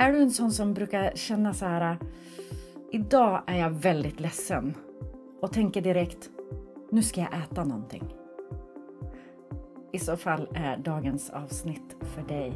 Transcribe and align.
Är 0.00 0.12
du 0.12 0.18
en 0.22 0.30
sån 0.30 0.52
som 0.52 0.74
brukar 0.74 1.12
känna 1.14 1.54
så 1.54 1.66
här, 1.66 1.96
idag 2.92 3.42
är 3.46 3.58
jag 3.58 3.70
väldigt 3.70 4.20
ledsen 4.20 4.74
och 5.42 5.52
tänker 5.52 5.80
direkt, 5.80 6.30
nu 6.90 7.02
ska 7.02 7.20
jag 7.20 7.34
äta 7.42 7.64
någonting. 7.64 8.14
I 9.92 9.98
så 9.98 10.16
fall 10.16 10.48
är 10.54 10.76
dagens 10.76 11.30
avsnitt 11.30 11.96
för 12.14 12.22
dig. 12.22 12.52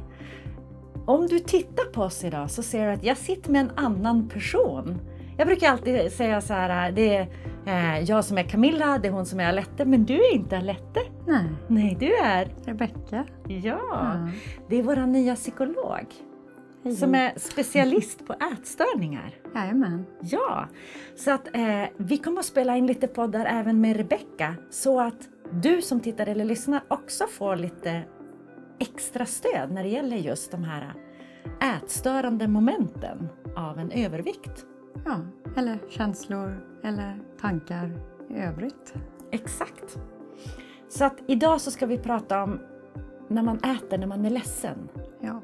Om 1.07 1.27
du 1.27 1.39
tittar 1.39 1.85
på 1.85 2.03
oss 2.03 2.25
idag 2.25 2.51
så 2.51 2.63
ser 2.63 2.87
du 2.87 2.93
att 2.93 3.05
jag 3.05 3.17
sitter 3.17 3.51
med 3.53 3.61
en 3.61 3.71
annan 3.77 4.29
person. 4.29 5.01
Jag 5.39 5.47
brukar 5.47 5.71
alltid 5.71 6.13
säga 6.13 6.41
så 6.41 6.55
här, 6.55 6.93
det 6.93 7.17
är 7.17 7.29
eh, 7.67 8.01
jag 8.05 8.25
som 8.25 8.39
är 8.39 8.43
Camilla, 8.43 8.99
det 8.99 9.09
är 9.09 9.13
hon 9.13 9.27
som 9.27 9.41
är 9.41 9.49
Alette, 9.49 9.85
men 9.85 10.05
du 10.05 10.15
är 10.15 10.35
inte 10.35 10.59
Alette. 10.59 11.01
Nej, 11.27 11.45
Nej, 11.69 11.97
du 12.01 12.17
är... 12.17 12.49
Rebecka. 12.65 13.25
Ja, 13.49 13.79
Ja. 13.91 14.29
det 14.69 14.77
är 14.77 14.83
vår 14.83 14.97
nya 15.07 15.35
psykolog 15.35 16.07
Hej. 16.85 16.97
som 16.97 17.15
är 17.15 17.33
specialist 17.39 18.27
på 18.27 18.33
ätstörningar. 18.53 19.35
Jajamän. 19.55 20.07
Ja, 20.21 20.69
så 21.17 21.31
att 21.31 21.57
eh, 21.57 21.85
vi 21.97 22.17
kommer 22.19 22.41
att 22.41 22.47
spela 22.47 22.77
in 22.77 22.87
lite 22.87 23.07
poddar 23.09 23.47
även 23.47 23.81
med 23.81 23.97
Rebecka 23.97 24.55
så 24.71 25.01
att 25.01 25.29
du 25.51 25.83
som 25.83 26.01
tittar 26.01 26.27
eller 26.27 26.45
lyssnar 26.45 26.83
också 26.89 27.27
får 27.27 27.57
lite 27.57 28.03
extra 28.79 29.27
stöd 29.27 29.73
när 29.73 29.83
det 29.83 29.89
gäller 29.89 30.17
just 30.17 30.51
de 30.51 30.65
här 30.65 30.95
ätstörande 31.77 32.49
momenten 32.49 33.29
av 33.57 33.79
en 33.79 33.91
övervikt. 33.91 34.67
Ja, 35.05 35.21
eller 35.57 35.79
känslor 35.89 36.67
eller 36.83 37.19
tankar 37.41 37.93
i 38.31 38.35
övrigt. 38.35 38.95
Exakt. 39.33 39.99
Så 40.89 41.05
att 41.05 41.17
idag 41.27 41.61
så 41.61 41.71
ska 41.71 41.87
vi 41.87 41.99
prata 41.99 42.43
om 42.43 42.61
när 43.29 43.43
man 43.43 43.57
äter 43.57 43.99
när 43.99 44.07
man 44.07 44.25
är 44.25 44.31
ledsen. 44.31 44.89
Ja. 45.21 45.43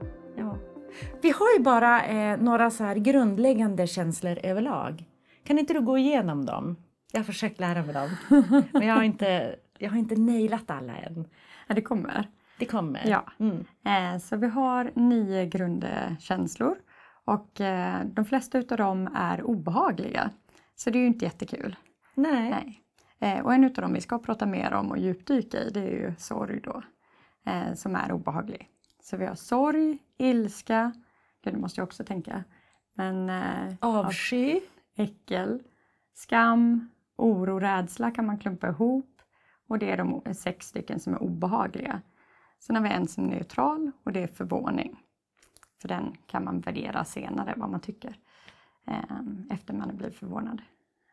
Vi 1.22 1.30
har 1.30 1.52
ju 1.56 1.62
bara 1.62 2.04
eh, 2.04 2.40
några 2.40 2.70
så 2.70 2.84
här 2.84 2.96
grundläggande 2.96 3.86
känslor 3.86 4.38
överlag. 4.42 5.04
Kan 5.44 5.58
inte 5.58 5.72
du 5.72 5.80
gå 5.80 5.98
igenom 5.98 6.46
dem? 6.46 6.76
Jag 7.12 7.20
har 7.20 7.24
försökt 7.24 7.60
lära 7.60 7.82
mig 7.82 7.94
dem, 7.94 8.10
men 8.72 8.86
jag 8.86 8.94
har 8.94 9.02
inte, 9.02 9.56
jag 9.78 9.90
har 9.90 9.98
inte 9.98 10.16
nailat 10.16 10.70
alla 10.70 10.96
än. 10.96 11.28
ja, 11.66 11.74
det 11.74 11.82
kommer. 11.82 12.28
Det 12.58 12.66
kommer. 12.66 13.06
Ja. 13.06 13.24
Mm. 13.38 13.64
Eh, 13.84 14.20
så 14.20 14.36
vi 14.36 14.46
har 14.46 14.92
nio 14.94 15.46
grundkänslor 15.46 16.76
och 17.24 17.60
eh, 17.60 18.04
de 18.04 18.24
flesta 18.24 18.58
utav 18.58 18.78
dem 18.78 19.10
är 19.14 19.42
obehagliga. 19.42 20.30
Så 20.76 20.90
det 20.90 20.98
är 20.98 21.00
ju 21.00 21.06
inte 21.06 21.24
jättekul. 21.24 21.76
Nej. 22.14 22.50
Nej. 22.50 22.82
Eh, 23.20 23.44
och 23.44 23.54
en 23.54 23.64
utav 23.64 23.82
dem 23.82 23.92
vi 23.92 24.00
ska 24.00 24.18
prata 24.18 24.46
mer 24.46 24.72
om 24.72 24.90
och 24.90 24.98
djupdyka 24.98 25.58
i 25.58 25.70
det 25.70 25.80
är 25.80 26.08
ju 26.08 26.14
sorg 26.18 26.60
då. 26.60 26.82
Eh, 27.46 27.74
som 27.74 27.96
är 27.96 28.12
obehaglig. 28.12 28.68
Så 29.02 29.16
vi 29.16 29.26
har 29.26 29.34
sorg, 29.34 29.98
ilska, 30.20 30.92
gud 31.44 31.54
det 31.54 31.58
måste 31.60 31.80
jag 31.80 31.86
också 31.86 32.04
tänka. 32.04 32.44
Men 32.94 33.30
eh, 33.30 33.74
Avsky. 33.80 34.60
äckel, 34.96 35.62
skam, 36.14 36.90
oro, 37.16 37.60
rädsla 37.60 38.10
kan 38.10 38.26
man 38.26 38.38
klumpa 38.38 38.68
ihop. 38.68 39.22
Och 39.68 39.78
det 39.78 39.90
är 39.90 39.96
de 39.96 40.34
sex 40.34 40.66
stycken 40.66 41.00
som 41.00 41.14
är 41.14 41.22
obehagliga. 41.22 42.00
Sen 42.58 42.76
har 42.76 42.82
vi 42.82 42.88
en 42.88 43.08
som 43.08 43.24
är 43.24 43.28
neutral 43.28 43.90
och 44.04 44.12
det 44.12 44.22
är 44.22 44.26
förvåning. 44.26 44.96
För 45.80 45.88
den 45.88 46.16
kan 46.26 46.44
man 46.44 46.60
värdera 46.60 47.04
senare 47.04 47.54
vad 47.56 47.70
man 47.70 47.80
tycker. 47.80 48.18
Eh, 48.86 49.20
efter 49.50 49.74
man 49.74 49.90
har 49.90 49.96
blivit 49.96 50.16
förvånad. 50.16 50.62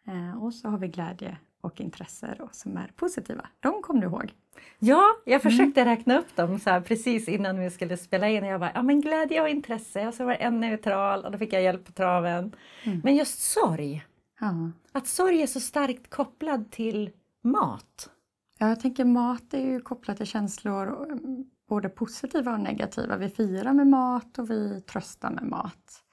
Eh, 0.07 0.43
och 0.43 0.53
så 0.53 0.69
har 0.69 0.77
vi 0.77 0.87
glädje 0.87 1.37
och 1.61 1.81
intresse 1.81 2.35
då, 2.37 2.49
som 2.51 2.77
är 2.77 2.91
positiva. 2.95 3.49
De 3.59 3.81
kom 3.81 3.99
du 3.99 4.07
ihåg. 4.07 4.33
Ja, 4.79 5.05
jag 5.25 5.41
försökte 5.41 5.85
räkna 5.85 6.19
upp 6.19 6.35
dem 6.35 6.59
så 6.59 6.69
här 6.69 6.81
precis 6.81 7.27
innan 7.27 7.59
vi 7.59 7.69
skulle 7.69 7.97
spela 7.97 8.29
in. 8.29 8.45
Jag 8.45 8.59
bara, 8.59 8.71
ja 8.75 8.81
men 8.81 9.01
glädje 9.01 9.41
och 9.41 9.49
intresse. 9.49 10.07
Och 10.07 10.13
så 10.13 10.25
var 10.25 10.31
det 10.31 10.37
en 10.37 10.59
neutral 10.59 11.25
och 11.25 11.31
då 11.31 11.37
fick 11.37 11.53
jag 11.53 11.61
hjälp 11.61 11.85
på 11.85 11.91
traven. 11.91 12.55
Mm. 12.83 13.01
Men 13.03 13.15
just 13.15 13.39
sorg. 13.39 14.05
Ja. 14.39 14.71
Att 14.91 15.07
sorg 15.07 15.41
är 15.41 15.47
så 15.47 15.59
starkt 15.59 16.09
kopplad 16.09 16.71
till 16.71 17.11
mat. 17.43 18.09
Ja, 18.57 18.69
jag 18.69 18.79
tänker 18.79 19.05
mat 19.05 19.53
är 19.53 19.61
ju 19.61 19.81
kopplat 19.81 20.17
till 20.17 20.25
känslor, 20.25 21.03
mm, 21.03 21.45
både 21.69 21.89
positiva 21.89 22.53
och 22.53 22.59
negativa. 22.59 23.17
Vi 23.17 23.29
firar 23.29 23.73
med 23.73 23.87
mat 23.87 24.39
och 24.39 24.49
vi 24.49 24.81
tröstar 24.81 25.31
med 25.31 25.43
mat. 25.43 26.03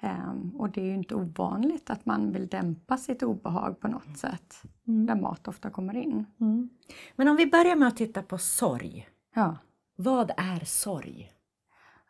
Ehm, 0.00 0.50
och 0.56 0.70
det 0.70 0.80
är 0.80 0.84
ju 0.84 0.94
inte 0.94 1.14
ovanligt 1.14 1.90
att 1.90 2.06
man 2.06 2.32
vill 2.32 2.46
dämpa 2.46 2.96
sitt 2.96 3.22
obehag 3.22 3.80
på 3.80 3.88
något 3.88 4.16
sätt, 4.18 4.62
där 4.84 5.14
mat 5.20 5.48
ofta 5.48 5.70
kommer 5.70 5.96
in. 5.96 6.26
Mm. 6.40 6.68
Men 7.16 7.28
om 7.28 7.36
vi 7.36 7.46
börjar 7.46 7.76
med 7.76 7.88
att 7.88 7.96
titta 7.96 8.22
på 8.22 8.38
sorg. 8.38 9.08
Ja. 9.34 9.56
Vad 9.96 10.30
är 10.36 10.64
sorg? 10.64 11.32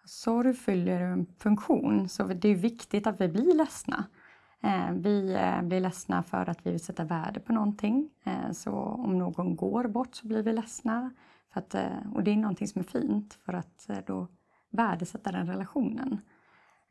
Sorg 0.04 0.54
fyller 0.54 1.00
en 1.00 1.26
funktion, 1.38 2.08
så 2.08 2.24
det 2.26 2.48
är 2.48 2.54
viktigt 2.54 3.06
att 3.06 3.20
vi 3.20 3.28
blir 3.28 3.54
ledsna. 3.54 4.04
Eh, 4.60 4.92
Vi 4.92 5.34
eh, 5.34 5.62
blir 5.62 5.80
ledsna 5.80 6.22
för 6.22 6.48
att 6.50 6.66
vi 6.66 6.70
vill 6.70 6.84
sätta 6.84 7.04
värde 7.04 7.41
på 7.41 7.53
någonting. 7.53 8.10
Eh, 8.24 8.50
Så 8.53 8.72
om 8.78 9.18
någon 9.18 9.56
går 9.56 9.88
bort 9.88 10.14
så 10.14 10.26
blir 10.26 10.42
vi 10.42 10.53
ledsna. 10.53 11.10
För 11.53 11.60
att, 11.60 11.74
eh, 11.74 12.12
och 12.14 12.22
det 12.22 12.30
är 12.30 12.36
någonting 12.36 12.68
som 12.68 12.78
är 12.80 12.84
fint 12.84 13.34
för 13.44 13.53
att 13.53 13.88
eh, 13.88 13.98
då 14.06 14.28
värdesätta 14.70 15.32
den 15.32 15.47
relationen. 15.47 16.20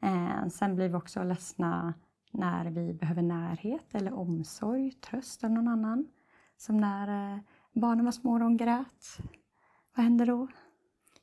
Eh, 0.06 0.48
Sen 0.48 0.76
blir 0.76 0.90
vi 0.90 0.96
också 0.96 1.24
ledsna 1.24 1.94
när 2.32 2.66
vi 2.66 2.94
behöver 2.94 3.22
närhet 3.22 3.96
eller 3.96 4.14
omsorg, 4.14 4.92
tröst 4.92 5.44
av 5.44 5.52
någon 5.52 5.68
annan. 5.68 6.08
Som 6.58 6.78
när 6.78 7.34
eh, 7.34 7.40
barnen 7.74 8.06
var 8.06 8.12
små 8.12 8.34
och 8.34 8.40
de 8.40 8.58
grät. 8.58 9.18
Vad 9.96 10.04
händer 10.04 10.26
då? 10.26 10.48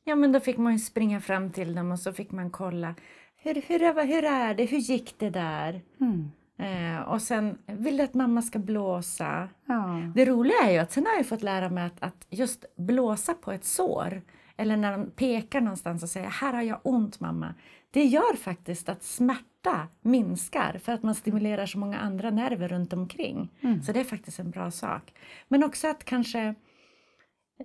Ja, 0.04 0.14
men 0.16 0.32
då 0.32 0.40
fick 0.40 0.58
man 0.58 0.72
ju 0.72 0.78
springa 0.78 1.20
fram 1.20 1.50
till 1.50 1.74
dem 1.74 1.90
och 1.92 1.98
så 1.98 2.12
fick 2.12 2.32
man 2.32 2.50
kolla. 2.50 2.94
Hur, 3.36 3.54
hur, 3.66 3.82
är- 3.82 4.06
hur 4.06 4.24
är 4.24 4.54
det? 4.54 4.64
Hur 4.64 4.78
gick 4.78 5.18
det 5.18 5.30
där? 5.30 5.80
Mm. 6.00 6.30
Eh, 6.56 7.00
och 7.02 7.22
sen 7.22 7.58
vill 7.66 7.96
du 7.96 8.02
att 8.02 8.14
mamma 8.14 8.42
ska 8.42 8.58
blåsa. 8.58 9.48
Ja. 9.66 10.02
Det 10.14 10.24
roliga 10.24 10.56
är 10.64 10.70
ju 10.72 10.78
att 10.78 10.92
sen 10.92 11.06
har 11.06 11.16
jag 11.16 11.26
fått 11.26 11.42
lära 11.42 11.68
mig 11.68 11.84
att, 11.84 12.02
att 12.02 12.26
just 12.30 12.64
blåsa 12.76 13.34
på 13.34 13.52
ett 13.52 13.64
sår 13.64 14.22
eller 14.56 14.76
när 14.76 14.92
de 14.92 15.10
pekar 15.10 15.60
någonstans 15.60 16.02
och 16.02 16.08
säger 16.08 16.28
här 16.28 16.52
har 16.52 16.62
jag 16.62 16.80
ont 16.82 17.20
mamma. 17.20 17.54
Det 17.90 18.04
gör 18.04 18.36
faktiskt 18.36 18.88
att 18.88 19.02
smärta 19.02 19.88
minskar 20.02 20.80
för 20.82 20.92
att 20.92 21.02
man 21.02 21.14
stimulerar 21.14 21.66
så 21.66 21.78
många 21.78 21.98
andra 21.98 22.30
nerver 22.30 22.68
runt 22.68 22.92
omkring. 22.92 23.50
Mm. 23.60 23.82
Så 23.82 23.92
det 23.92 24.00
är 24.00 24.04
faktiskt 24.04 24.38
en 24.38 24.50
bra 24.50 24.70
sak. 24.70 25.12
Men 25.48 25.64
också 25.64 25.88
att 25.88 26.04
kanske 26.04 26.54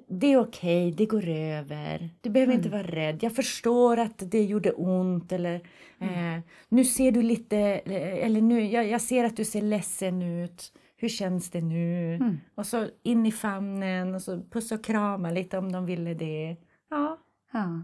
det 0.08 0.28
är 0.28 0.38
okej, 0.38 0.92
det 0.92 1.06
går 1.06 1.28
över. 1.28 2.09
Du 2.22 2.30
behöver 2.30 2.53
inte 2.53 2.70
vara 2.70 2.84
rädd. 2.84 3.24
Jag 3.24 3.36
förstår 3.36 3.98
att 3.98 4.31
det 4.31 4.44
gjorde 4.44 4.72
ont 4.72 5.31
eller 5.31 5.56
eh, 6.00 6.40
nu 6.69 6.86
ser 6.86 7.12
du 7.12 7.22
lite, 7.22 7.58
eh, 7.86 8.25
eller 8.25 8.42
nu, 8.42 8.66
jag, 8.66 8.88
jag 8.88 9.02
ser 9.02 9.24
att 9.24 9.38
du 9.38 9.46
ser 9.46 9.62
ledsen 9.62 10.22
ut. 10.22 10.74
Hur 10.98 11.09
känns 11.09 11.50
det 11.50 11.62
nu? 11.62 12.16
Mm. 12.16 12.38
Och 12.56 12.66
så 12.66 12.88
in 13.04 13.25
i 13.25 13.31
famnen 13.31 14.16
och 14.16 14.22
så 14.22 14.42
pussa 14.52 14.75
och 14.75 14.84
krama 14.84 15.31
lite 15.31 15.58
om 15.58 15.72
de 15.72 15.86
ville 15.86 16.14
det. 16.14 16.56
Ja. 16.90 17.18
Ja. 17.52 17.84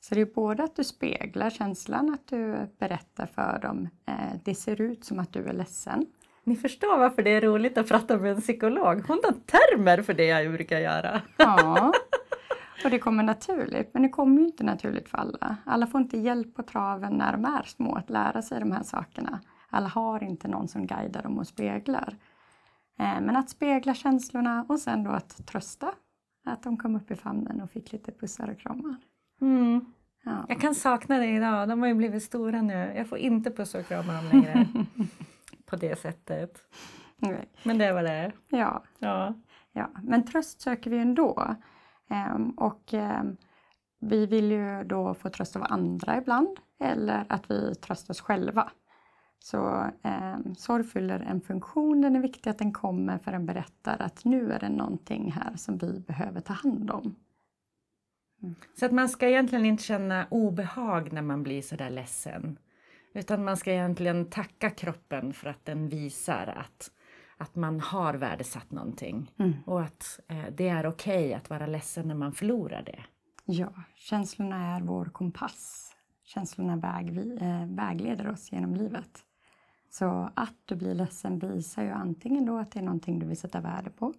Så 0.00 0.14
det 0.14 0.20
är 0.20 0.26
både 0.34 0.64
att 0.64 0.76
du 0.76 0.84
speglar 0.84 1.50
känslan, 1.50 2.14
att 2.14 2.26
du 2.26 2.68
berättar 2.78 3.26
för 3.26 3.58
dem. 3.62 3.88
Eh, 4.06 4.14
det 4.44 4.54
ser 4.54 4.80
ut 4.80 5.04
som 5.04 5.18
att 5.18 5.32
du 5.32 5.44
är 5.44 5.52
ledsen. 5.52 6.06
Ni 6.44 6.56
förstår 6.56 6.98
varför 6.98 7.22
det 7.22 7.30
är 7.30 7.40
roligt 7.40 7.78
att 7.78 7.88
prata 7.88 8.16
med 8.18 8.32
en 8.32 8.40
psykolog. 8.40 9.04
Hon 9.08 9.20
har 9.24 9.32
termer 9.32 10.02
för 10.02 10.14
det 10.14 10.24
jag 10.26 10.52
brukar 10.52 10.78
göra. 10.78 11.22
Ja. 11.36 11.92
Och 12.84 12.90
det 12.90 12.98
kommer 12.98 13.22
naturligt, 13.22 13.94
men 13.94 14.02
det 14.02 14.08
kommer 14.08 14.40
ju 14.40 14.46
inte 14.46 14.64
naturligt 14.64 15.08
för 15.08 15.18
alla. 15.18 15.56
Alla 15.66 15.86
får 15.86 16.00
inte 16.00 16.18
hjälp 16.18 16.54
på 16.54 16.62
traven 16.62 17.12
när 17.12 17.32
de 17.32 17.44
är 17.44 17.62
små 17.62 17.94
att 17.94 18.10
lära 18.10 18.42
sig 18.42 18.60
de 18.60 18.72
här 18.72 18.82
sakerna. 18.82 19.40
Alla 19.70 19.88
har 19.88 20.22
inte 20.22 20.48
någon 20.48 20.68
som 20.68 20.86
guidar 20.86 21.22
dem 21.22 21.38
och 21.38 21.46
speglar. 21.46 22.16
Eh, 22.98 23.20
Men 23.20 23.36
att 23.36 23.50
spegla 23.50 23.94
känslorna 23.94 24.66
och 24.68 24.78
sen 24.78 25.04
då 25.04 25.10
att 25.10 25.46
trösta. 25.46 25.92
Att 26.48 26.62
de 26.62 26.76
kom 26.76 26.96
upp 26.96 27.10
i 27.10 27.14
famnen 27.14 27.60
och 27.60 27.70
fick 27.70 27.92
lite 27.92 28.12
pussar 28.12 28.48
och 28.48 28.58
kramar. 28.58 28.96
Mm. 29.40 29.84
Ja. 30.24 30.44
Jag 30.48 30.60
kan 30.60 30.74
sakna 30.74 31.18
det 31.18 31.26
idag. 31.26 31.68
De 31.68 31.80
har 31.80 31.88
ju 31.88 31.94
blivit 31.94 32.22
stora 32.22 32.62
nu. 32.62 32.92
Jag 32.96 33.08
får 33.08 33.18
inte 33.18 33.50
pussa 33.50 33.78
och 33.78 33.86
krama 33.86 34.12
dem 34.12 34.24
längre. 34.32 34.66
På 35.66 35.76
det 35.76 35.98
sättet. 35.98 36.64
Nej. 37.16 37.48
Men 37.62 37.78
det 37.78 37.92
var 37.92 38.02
det. 38.02 38.32
Ja. 38.48 38.84
Ja. 38.98 39.34
Ja, 39.72 39.90
men 40.02 40.26
tröst 40.26 40.60
söker 40.60 40.90
vi 40.90 40.98
ändå. 40.98 41.56
Ehm, 42.10 42.50
och 42.50 42.94
ehm, 42.94 43.36
vi 44.00 44.26
vill 44.26 44.52
ju 44.52 44.84
då 44.84 45.14
få 45.14 45.28
tröst 45.30 45.56
av 45.56 45.66
andra 45.68 46.16
ibland 46.18 46.58
eller 46.80 47.26
att 47.28 47.50
vi 47.50 47.74
tröstar 47.74 48.14
oss 48.14 48.20
själva. 48.20 48.70
Så 49.38 49.90
eh, 50.02 50.36
sorg 50.56 50.84
fyller 50.84 51.20
en 51.20 51.40
funktion, 51.40 52.00
den 52.00 52.16
är 52.16 52.20
viktig 52.20 52.50
att 52.50 52.58
den 52.58 52.72
kommer 52.72 53.18
för 53.18 53.32
den 53.32 53.46
berättar 53.46 54.02
att 54.02 54.24
nu 54.24 54.52
är 54.52 54.60
det 54.60 54.68
någonting 54.68 55.32
här 55.32 55.56
som 55.56 55.78
vi 55.78 56.00
behöver 56.00 56.40
ta 56.40 56.52
hand 56.52 56.90
om. 56.90 57.16
Så 58.74 58.86
att 58.86 58.92
man 58.92 59.08
ska 59.08 59.28
egentligen 59.28 59.64
inte 59.64 59.82
känna 59.82 60.26
obehag 60.30 61.12
när 61.12 61.22
man 61.22 61.42
blir 61.42 61.62
sådär 61.62 61.90
ledsen. 61.90 62.58
Utan 63.14 63.44
man 63.44 63.56
ska 63.56 63.72
egentligen 63.72 64.30
tacka 64.30 64.70
kroppen 64.70 65.32
för 65.32 65.48
att 65.48 65.64
den 65.64 65.88
visar 65.88 66.46
att, 66.56 66.90
att 67.36 67.56
man 67.56 67.80
har 67.80 68.14
värdesatt 68.14 68.70
någonting. 68.70 69.30
Mm. 69.38 69.52
Och 69.66 69.82
att 69.82 70.20
eh, 70.28 70.44
det 70.56 70.68
är 70.68 70.86
okej 70.86 71.34
att 71.34 71.50
vara 71.50 71.66
ledsen 71.66 72.08
när 72.08 72.14
man 72.14 72.32
förlorar 72.32 72.82
det. 72.82 73.04
Ja, 73.44 73.72
känslorna 73.94 74.76
är 74.76 74.80
vår 74.80 75.04
kompass. 75.04 75.92
känslorna 76.24 76.76
väg, 76.76 77.18
eh, 77.42 77.66
vägleder 77.66 78.28
oss 78.28 78.52
genom 78.52 78.74
livet. 78.74 79.24
Så 79.90 80.30
att 80.34 80.54
du 80.64 80.76
blir 80.76 80.94
ledsen 80.94 81.38
visar 81.38 81.82
ju 81.82 81.90
antingen 81.90 82.46
då 82.46 82.58
att 82.58 82.70
det 82.70 82.78
är 82.78 82.82
någonting 82.82 83.18
du 83.18 83.26
vill 83.26 83.36
sätta 83.36 83.60
värde 83.60 83.90
på 83.90 84.14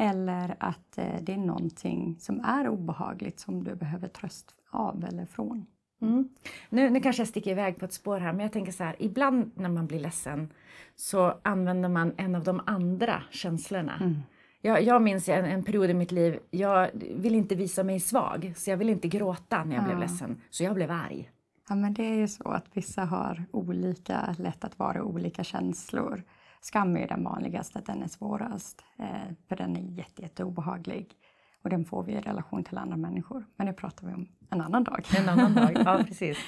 eller 0.00 0.56
att 0.58 0.98
eh, 0.98 1.22
det 1.22 1.32
är 1.32 1.36
någonting 1.36 2.16
som 2.20 2.40
är 2.40 2.68
obehagligt 2.68 3.40
som 3.40 3.64
du 3.64 3.74
behöver 3.74 4.08
tröst 4.08 4.54
av 4.70 5.04
eller 5.04 5.26
från. 5.26 5.66
Mm. 6.02 6.28
Nu, 6.68 6.90
nu 6.90 7.00
kanske 7.00 7.20
jag 7.20 7.28
sticker 7.28 7.50
iväg 7.50 7.78
på 7.78 7.84
ett 7.84 7.92
spår 7.92 8.20
här, 8.20 8.32
men 8.32 8.40
jag 8.40 8.52
tänker 8.52 8.72
så 8.72 8.84
här, 8.84 8.96
ibland 8.98 9.50
när 9.54 9.68
man 9.68 9.86
blir 9.86 9.98
ledsen 9.98 10.48
så 10.96 11.34
använder 11.42 11.88
man 11.88 12.12
en 12.16 12.34
av 12.34 12.44
de 12.44 12.60
andra 12.66 13.22
känslorna. 13.30 13.96
Mm. 14.00 14.16
Jag, 14.60 14.82
jag 14.82 15.02
minns 15.02 15.28
en, 15.28 15.44
en, 15.44 15.62
period 15.62 15.90
i 15.90 15.94
mitt 15.94 16.12
liv, 16.12 16.38
jag 16.50 16.90
vill 16.94 17.34
inte 17.34 17.54
visa 17.54 17.84
mig 17.84 18.00
svag, 18.00 18.52
så 18.56 18.70
jag 18.70 18.76
vill 18.76 18.90
inte 18.90 19.08
gråta 19.08 19.64
när 19.64 19.74
jag 19.74 19.82
ja. 19.82 19.86
blev 19.86 19.98
ledsen, 19.98 20.40
så 20.50 20.64
jag 20.64 20.74
blev 20.74 20.90
arg. 20.90 21.30
Ja, 21.70 21.76
men 21.76 21.94
det 21.94 22.02
är 22.02 22.14
ju 22.14 22.28
så 22.28 22.48
att 22.48 22.64
vissa 22.72 23.04
har 23.04 23.44
olika 23.50 24.34
lätt 24.38 24.64
att 24.64 24.78
vara 24.78 25.02
olika 25.02 25.44
känslor. 25.44 26.22
Skam 26.60 26.96
är 26.96 27.08
den 27.08 27.24
vanligaste, 27.24 27.82
den 27.86 28.02
är 28.02 28.08
svårast, 28.08 28.84
eh, 28.98 29.34
för 29.48 29.56
den 29.56 29.76
är 29.76 29.80
jätte, 29.80 30.22
jätte 30.22 30.44
obehaglig. 30.44 31.14
Och 31.62 31.70
den 31.70 31.84
får 31.84 32.02
vi 32.02 32.12
i 32.12 32.20
relation 32.20 32.64
till 32.64 32.78
andra 32.78 32.96
människor. 32.96 33.44
Men 33.56 33.66
det 33.66 33.72
pratar 33.72 34.06
vi 34.06 34.14
om 34.14 34.28
en 34.50 34.60
annan 34.60 34.84
dag. 34.84 35.04
En 35.16 35.28
annan 35.28 35.54
dag, 35.54 35.72
ja 35.84 36.04
precis. 36.08 36.38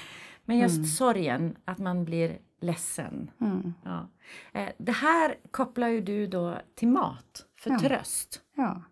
Men 0.45 0.57
just 0.57 0.75
mm. 0.75 0.85
sorgen, 0.85 1.55
att 1.65 1.77
man 1.77 2.05
blir 2.05 2.37
ledsen. 2.61 3.31
Mm. 3.41 3.73
Ja. 3.83 4.07
Eh, 4.53 4.69
det 4.77 4.91
här 4.91 5.35
kopplar 5.51 5.87
ju 5.87 6.01
du 6.01 6.27
då 6.27 6.57
till 6.75 6.87
mat, 6.87 7.45
för 7.59 7.69
ja. 7.69 7.79
tröst. 7.79 8.41
Ja, 8.55 8.83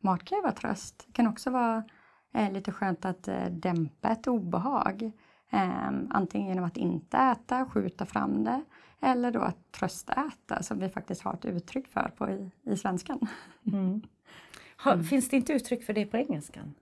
mat 0.00 0.24
kan 0.24 0.38
ju 0.38 0.42
vara 0.42 0.52
tröst. 0.52 1.04
Det 1.06 1.12
kan 1.12 1.26
också 1.26 1.50
vara 1.50 1.84
eh, 2.34 2.52
lite 2.52 2.72
skönt 2.72 3.04
att 3.04 3.28
dämpa 3.50 4.08
ett 4.08 4.26
obehag. 4.26 5.12
Eh, 5.50 5.90
antingen 6.10 6.48
genom 6.48 6.64
att 6.64 6.76
inte 6.76 7.16
äta, 7.16 7.66
skjuta 7.66 8.06
fram 8.06 8.44
det 8.44 8.62
eller 9.00 9.30
då 9.30 9.40
att 9.40 9.72
tröstäta 9.72 10.62
som 10.62 10.78
vi 10.78 10.88
faktiskt 10.88 11.22
har 11.22 11.34
ett 11.34 11.44
uttryck 11.44 11.88
för 11.88 12.12
på 12.16 12.30
i, 12.30 12.50
i 12.62 12.76
svenskan. 12.76 13.26
Mm. 13.72 14.02
Ha, 14.84 14.92
mm. 14.92 15.04
Finns 15.04 15.28
det 15.28 15.36
inte 15.36 15.52
uttryck 15.52 15.84
för 15.84 15.92
det 15.92 16.06
på 16.06 16.16
engelskan? 16.16 16.74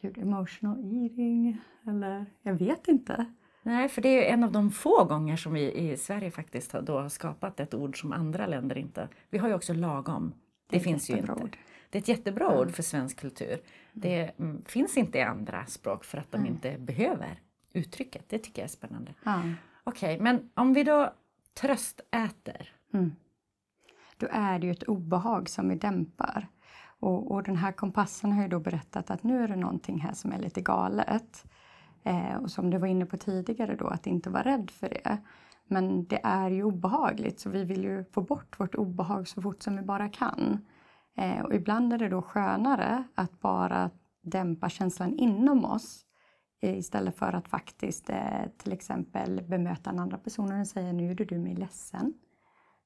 Gud, 0.00 0.18
emotional 0.18 0.78
eating 0.78 1.60
eller 1.86 2.26
jag 2.42 2.54
vet 2.54 2.88
inte. 2.88 3.26
Nej, 3.62 3.88
för 3.88 4.02
det 4.02 4.28
är 4.28 4.32
en 4.32 4.44
av 4.44 4.52
de 4.52 4.70
få 4.70 5.04
gånger 5.04 5.36
som 5.36 5.52
vi 5.52 5.72
i 5.72 5.96
Sverige 5.96 6.30
faktiskt 6.30 6.72
har, 6.72 6.82
då 6.82 7.08
skapat 7.10 7.60
ett 7.60 7.74
ord 7.74 8.00
som 8.00 8.12
andra 8.12 8.46
länder 8.46 8.78
inte... 8.78 9.08
Vi 9.30 9.38
har 9.38 9.48
ju 9.48 9.54
också 9.54 9.72
lagom. 9.72 10.34
Det, 10.70 10.76
det 10.76 10.80
finns 10.80 11.10
ju 11.10 11.16
inte. 11.16 11.32
Ord. 11.32 11.56
Det 11.90 11.98
är 11.98 12.02
ett 12.02 12.08
jättebra 12.08 12.46
mm. 12.46 12.58
ord 12.58 12.70
för 12.70 12.82
svensk 12.82 13.20
kultur. 13.20 13.58
Det 13.92 14.30
mm, 14.38 14.64
finns 14.64 14.96
inte 14.96 15.18
i 15.18 15.22
andra 15.22 15.66
språk 15.66 16.04
för 16.04 16.18
att 16.18 16.32
de 16.32 16.46
inte 16.46 16.78
behöver 16.78 17.40
uttrycket. 17.74 18.28
Det 18.28 18.38
tycker 18.38 18.62
jag 18.62 18.64
är 18.66 18.72
spännande. 18.72 19.14
Mm. 19.26 19.54
Okej, 19.84 20.14
okay, 20.14 20.22
men 20.22 20.50
om 20.54 20.72
vi 20.72 20.84
då 20.84 21.12
tröstäter. 21.54 22.72
Mm. 22.92 23.12
Då 24.16 24.26
är 24.30 24.58
det 24.58 24.66
ju 24.66 24.72
ett 24.72 24.82
obehag 24.82 25.48
som 25.48 25.68
vi 25.68 25.74
dämpar. 25.74 26.48
Och, 27.00 27.30
och, 27.30 27.42
den 27.42 27.56
här 27.56 27.72
kompassen 27.72 28.32
har 28.32 28.42
ju 28.42 28.48
då 28.48 28.60
berättat 28.60 29.10
att 29.10 29.22
nu 29.22 29.44
är 29.44 29.48
det 29.48 29.56
någonting 29.56 30.00
här 30.00 30.12
som 30.12 30.32
är 30.32 30.38
lite 30.38 30.60
galet. 30.60 31.44
Eh, 32.02 32.36
och 32.36 32.50
som 32.50 32.70
du 32.70 32.78
var 32.78 32.86
inne 32.86 33.06
på 33.06 33.16
tidigare 33.16 33.76
då, 33.76 33.86
att 33.86 34.06
inte 34.06 34.30
vara 34.30 34.42
rädd 34.42 34.70
för 34.70 34.88
det. 34.88 35.18
Men 35.66 36.06
det 36.06 36.20
är 36.24 36.50
ju 36.50 36.64
obehagligt 36.64 37.40
så 37.40 37.50
vi 37.50 37.64
vill 37.64 37.84
ju 37.84 38.04
få 38.04 38.20
bort 38.20 38.60
vårt 38.60 38.74
obehag 38.74 39.28
så 39.28 39.42
fort 39.42 39.62
som 39.62 39.76
vi 39.76 39.82
bara 39.82 40.08
kan. 40.08 40.66
Eh, 41.16 41.40
och 41.40 41.54
ibland 41.54 41.92
är 41.92 41.98
det 41.98 42.08
då 42.08 42.22
skönare 42.22 43.04
att 43.14 43.40
bara 43.40 43.90
dämpa 44.22 44.68
känslan 44.68 45.14
inom 45.14 45.64
oss 45.64 46.06
istället 46.66 47.16
för 47.16 47.32
att 47.32 47.48
faktiskt 47.48 48.10
eh, 48.10 48.46
till 48.56 48.72
exempel 48.72 49.42
bemöta 49.42 49.90
den 49.90 50.00
andra 50.00 50.18
personen 50.18 50.60
och 50.60 50.66
säga 50.66 50.92
nu 50.92 51.06
gjorde 51.06 51.24
du 51.24 51.38
mig 51.38 51.54
ledsen. 51.54 52.14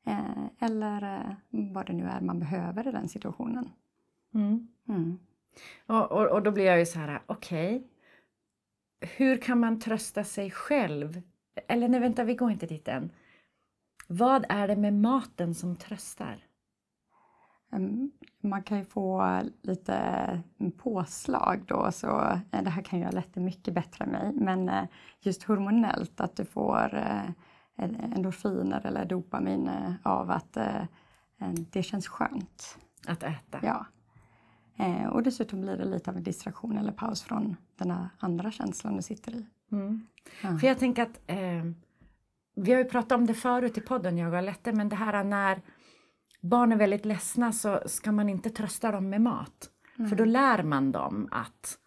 Eh, 0.06 0.68
eller 0.68 1.02
eh, 1.02 1.34
vad 1.72 1.86
det 1.86 1.92
nu 1.92 2.04
är 2.04 2.20
man 2.20 2.38
behöver 2.38 2.88
i 2.88 2.92
den 2.92 3.08
situationen. 3.08 3.70
Mm. 4.34 4.68
Mm. 4.88 5.18
Och, 5.86 6.12
och, 6.12 6.26
och, 6.26 6.42
då 6.42 6.50
blir 6.50 6.64
jag 6.64 6.78
ju 6.78 6.86
så 6.86 6.98
här, 6.98 7.22
okej. 7.26 7.76
Okay. 7.76 7.88
Hur 9.16 9.36
kan 9.36 9.60
man 9.60 9.80
trösta 9.80 10.24
sig 10.24 10.50
själv? 10.50 11.22
Eller 11.68 11.88
nej, 11.88 12.00
vänta, 12.00 12.24
vi 12.24 12.34
går 12.34 12.50
inte 12.50 12.66
dit 12.66 12.88
än. 12.88 13.10
Vad 14.06 14.46
är 14.48 14.68
det 14.68 14.76
med 14.76 14.94
maten 14.94 15.54
som 15.54 15.76
tröstar? 15.76 16.47
Man 18.40 18.62
kan 18.62 18.78
ju 18.78 18.84
få 18.84 19.40
lite 19.62 20.42
påslag 20.76 21.64
då, 21.66 21.92
så 21.92 22.20
eh, 22.52 22.62
det 22.62 22.70
här 22.70 22.82
kan 22.82 22.98
göra 22.98 23.10
lätt 23.10 23.36
mycket 23.36 23.74
bättre 23.74 24.04
än 24.04 24.10
mig. 24.10 24.32
Men 24.34 24.68
eh, 24.68 24.84
just 25.20 25.42
hormonellt, 25.42 26.20
att 26.20 26.36
du 26.36 26.44
får 26.44 26.94
eh, 26.94 27.30
endorfiner 28.14 28.86
eller 28.86 29.04
dopamin 29.04 29.70
av 30.02 30.30
att 30.30 30.58
det 31.70 31.82
känns 31.82 32.08
skönt. 32.08 32.78
Att 33.06 33.22
äta? 33.22 33.58
Ja. 33.62 33.86
Och 35.10 35.22
dessutom 35.22 35.60
blir 35.60 35.76
det 35.76 35.84
lite 35.84 36.10
av 36.10 36.16
en 36.16 36.22
distraktion 36.22 36.78
eller 36.78 36.92
paus 36.92 37.22
från 37.22 37.56
den 37.76 37.94
andra 38.18 38.50
känslan 38.50 38.96
du 38.96 39.02
sitter 39.02 39.36
i. 39.36 39.46
Mm. 39.72 40.06
Ja. 40.42 40.58
För 40.58 40.66
jag 40.66 40.78
tänker 40.78 41.02
att 41.02 41.20
eh, 41.26 41.64
vi 42.54 42.72
har 42.72 42.78
ju 42.78 42.84
pratat 42.84 43.12
om 43.12 43.26
det 43.26 43.34
förut 43.34 43.78
i 43.78 43.80
podden, 43.80 44.18
jag 44.18 44.32
och 44.32 44.38
Alette, 44.38 44.72
men 44.72 44.88
det 44.88 44.96
här 44.96 45.24
när 45.24 45.62
barn 46.40 46.72
är 46.72 46.76
väldigt 46.76 47.04
ledsna 47.04 47.52
så 47.52 47.82
ska 47.86 48.12
man 48.12 48.28
inte 48.28 48.50
trösta 48.50 48.92
dem 48.92 49.10
med 49.10 49.20
mat. 49.20 49.70
Mm. 49.98 50.08
För 50.08 50.16
då 50.16 50.24
lär 50.24 50.62
man 50.62 50.92
dem 50.92 51.28
att 51.30 51.78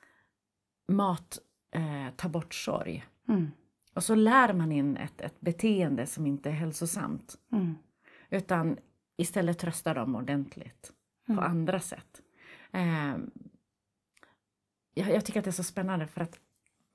mat 0.87 1.39
eh, 1.71 2.15
tar 2.15 2.29
bort 2.29 2.53
sorg. 2.53 3.05
Mm. 3.27 3.51
Och 3.93 4.03
så 4.03 4.15
lär 4.15 4.53
man 4.53 4.71
in 4.71 4.97
ett, 4.97 5.21
ett 5.21 5.41
beteende 5.41 6.07
som 6.07 6.27
inte 6.27 6.49
är 6.49 6.53
hälsosamt. 6.53 7.37
Mm. 7.51 7.75
Utan 8.29 8.77
istället 9.17 9.59
trösta 9.59 9.93
dem 9.93 10.15
ordentligt 10.15 10.91
på 11.25 11.31
mm. 11.31 11.43
andra 11.43 11.79
sätt. 11.79 12.21
Eh, 12.71 13.17
jag, 14.93 15.09
jag, 15.09 15.25
tycker 15.25 15.39
att 15.39 15.43
det 15.43 15.49
är 15.49 15.51
så 15.51 15.63
spännande 15.63 16.07
för 16.07 16.21
att 16.21 16.39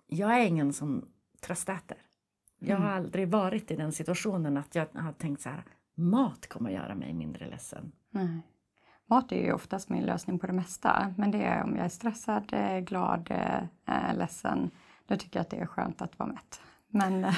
jag 0.06 0.40
är 0.40 0.46
ingen 0.46 0.72
som 0.72 1.08
tröstäter. 1.40 1.98
Jag 2.58 2.76
har 2.76 2.86
mm. 2.86 2.96
aldrig 2.96 3.28
varit 3.28 3.70
i 3.70 3.76
den 3.76 3.92
situationen 3.92 4.56
att 4.56 4.74
jag 4.74 4.86
har 4.94 5.12
tänkt 5.12 5.42
så 5.42 5.48
här, 5.48 5.64
mat 5.96 6.46
kommer 6.46 6.70
göra 6.70 6.94
mig 6.94 7.12
mindre 7.12 7.50
ledsen. 7.50 7.92
Nej. 8.10 8.42
Mat 9.08 9.32
är 9.32 9.44
ju 9.44 9.52
oftast 9.52 9.88
min 9.88 10.04
lösning 10.04 10.38
på 10.38 10.46
det 10.46 10.52
mesta. 10.52 11.14
Men 11.16 11.30
det 11.30 11.44
är 11.44 11.62
om 11.62 11.76
jag 11.76 11.84
är 11.84 11.88
stressad, 11.88 12.52
eh, 12.52 12.78
glad, 12.78 13.30
äh, 13.86 14.16
ledsen. 14.16 14.70
Då 15.06 15.16
tycker 15.16 15.38
jag 15.38 15.42
att 15.42 15.50
det 15.50 15.56
är 15.56 15.66
skönt 15.66 16.02
att 16.02 16.18
vara 16.18 16.28
mätt. 16.28 16.60
Men, 16.88 17.24
äh, 17.24 17.34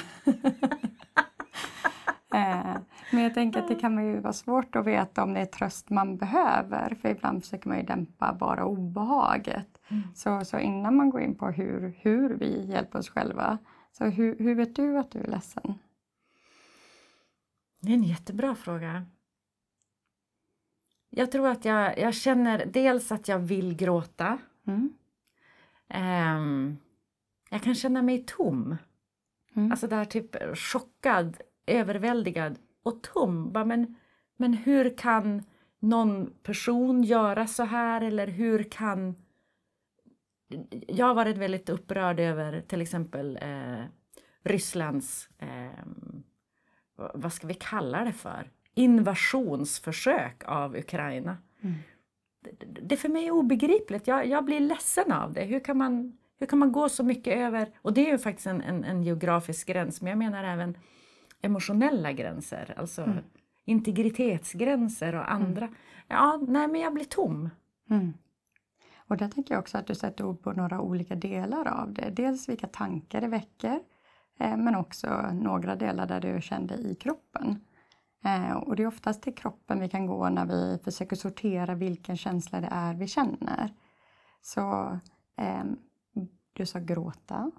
men 3.11 3.23
jag 3.23 3.33
tänker 3.33 3.59
att 3.59 3.67
det 3.67 3.75
kan 3.75 4.05
ju 4.05 4.19
vara 4.19 4.33
svårt 4.33 4.75
att 4.75 4.85
veta 4.85 5.23
om 5.23 5.33
det 5.33 5.39
är 5.39 5.45
tröst 5.45 5.89
man 5.89 6.17
behöver. 6.17 6.95
För 7.01 7.09
ibland 7.09 7.43
försöker 7.43 7.69
man 7.69 7.77
ju 7.77 7.83
dämpa 7.83 8.33
bara 8.33 8.65
obehaget. 8.65 9.81
Mm. 9.87 10.03
Så, 10.15 10.45
så 10.45 10.59
innan 10.59 10.95
man 10.95 11.09
går 11.09 11.21
in 11.21 11.35
på 11.35 11.47
hur, 11.47 11.95
hur 11.97 12.29
vi 12.37 12.65
hjälper 12.65 12.99
oss 12.99 13.09
själva. 13.09 13.57
Så 13.91 14.05
hur, 14.05 14.37
hur 14.39 14.55
vet 14.55 14.75
du 14.75 14.97
att 14.97 15.11
du 15.11 15.19
är 15.19 15.27
ledsen? 15.27 15.73
Det 17.79 17.89
är 17.89 17.93
en 17.93 18.03
jättebra 18.03 18.55
fråga. 18.55 19.05
Jag 21.09 21.31
tror 21.31 21.47
att 21.47 21.65
jag, 21.65 21.99
jag 21.99 22.13
känner 22.13 22.65
dels 22.65 23.11
att 23.11 23.27
jag 23.27 23.39
vill 23.39 23.75
gråta. 23.75 24.37
Mm. 24.67 24.93
Um, 26.37 26.77
jag 27.49 27.63
kan 27.63 27.75
känna 27.75 28.01
mig 28.01 28.23
tom. 28.27 28.77
Mm. 29.55 29.71
Alltså 29.71 29.87
där 29.87 30.05
typ 30.05 30.57
chockad, 30.57 31.37
överväldigad 31.65 32.59
och 32.83 33.01
tom. 33.01 33.51
Men, 33.53 33.95
men 34.37 34.53
hur 34.53 34.97
kan 34.97 35.43
någon 35.79 36.33
person 36.43 37.03
göra 37.03 37.47
så 37.47 37.63
här 37.63 38.01
eller 38.01 38.27
hur 38.27 38.63
kan... 38.63 39.15
Jag 40.87 41.05
har 41.05 41.13
varit 41.13 41.37
väldigt 41.37 41.69
upprörd 41.69 42.19
över 42.19 42.61
till 42.61 42.81
exempel 42.81 43.39
eh, 43.41 43.85
Rysslands 44.43 45.29
eh, 45.37 45.85
vad 47.13 47.33
ska 47.33 47.47
vi 47.47 47.53
kalla 47.53 48.03
det 48.03 48.13
för, 48.13 48.49
invasionsförsök 48.73 50.43
av 50.45 50.75
Ukraina. 50.75 51.37
Mm. 51.61 51.75
Det, 52.41 52.81
det, 52.81 52.97
för 52.97 53.09
mig 53.09 53.27
är 53.27 53.31
obegripligt. 53.31 54.07
Jag, 54.07 54.27
jag 54.27 54.45
blir 54.45 54.59
ledsen 54.59 55.11
av 55.11 55.33
det. 55.33 55.43
Hur 55.43 55.59
kan, 55.59 55.77
man, 55.77 56.17
hur 56.39 56.47
kan 56.47 56.59
man 56.59 56.71
gå 56.71 56.89
så 56.89 57.03
mycket 57.03 57.37
över... 57.37 57.71
Och 57.81 57.93
det 57.93 58.07
är 58.07 58.11
ju 58.11 58.17
faktiskt 58.17 58.47
en, 58.47 58.61
en, 58.61 58.83
en 58.83 59.03
geografisk 59.03 59.67
gräns, 59.67 60.01
men 60.01 60.09
jag 60.09 60.17
menar 60.17 60.43
även 60.43 60.77
emotionella 61.41 62.11
gränser. 62.11 62.73
Alltså 62.77 63.01
mm. 63.01 63.17
integritetsgränser 63.65 65.15
och 65.15 65.31
andra. 65.31 65.65
Mm. 65.65 65.75
Ja, 66.07 66.39
nej 66.47 66.67
men 66.67 66.81
jag 66.81 66.93
blir 66.93 67.05
tom. 67.05 67.49
Mm. 67.89 68.13
Och 69.07 69.17
där 69.17 69.29
tänker 69.29 69.53
jag 69.53 69.59
också 69.59 69.77
att 69.77 69.87
du 69.87 69.95
sätter 69.95 70.25
ord 70.25 70.41
på 70.41 70.51
några 70.51 70.81
olika 70.81 71.15
delar 71.15 71.67
av 71.67 71.93
det. 71.93 72.09
Dels 72.09 72.49
vilka 72.49 72.67
tankar 72.67 73.21
det 73.21 73.27
väcker 73.27 73.79
men 74.39 74.75
också 74.75 75.31
några 75.33 75.75
delar 75.75 76.07
där 76.07 76.21
du 76.21 76.41
kände 76.41 76.75
i 76.75 76.95
kroppen. 76.95 77.61
Eh, 78.23 78.51
och 78.57 78.75
det 78.75 78.83
är 78.83 78.87
oftast 78.87 79.21
till 79.21 79.35
kroppen 79.35 79.79
vi 79.79 79.89
kan 79.89 80.07
gå 80.07 80.29
när 80.29 80.45
vi 80.45 80.79
försöker 80.83 81.15
sortera 81.15 81.75
vilken 81.75 82.17
känsla 82.17 82.61
det 82.61 82.69
är 82.71 82.93
vi 82.93 83.07
känner. 83.07 83.73
Så 84.41 84.99
eh, 85.37 85.63
du 86.53 86.65
sa 86.65 86.79
gråta. 86.79 87.51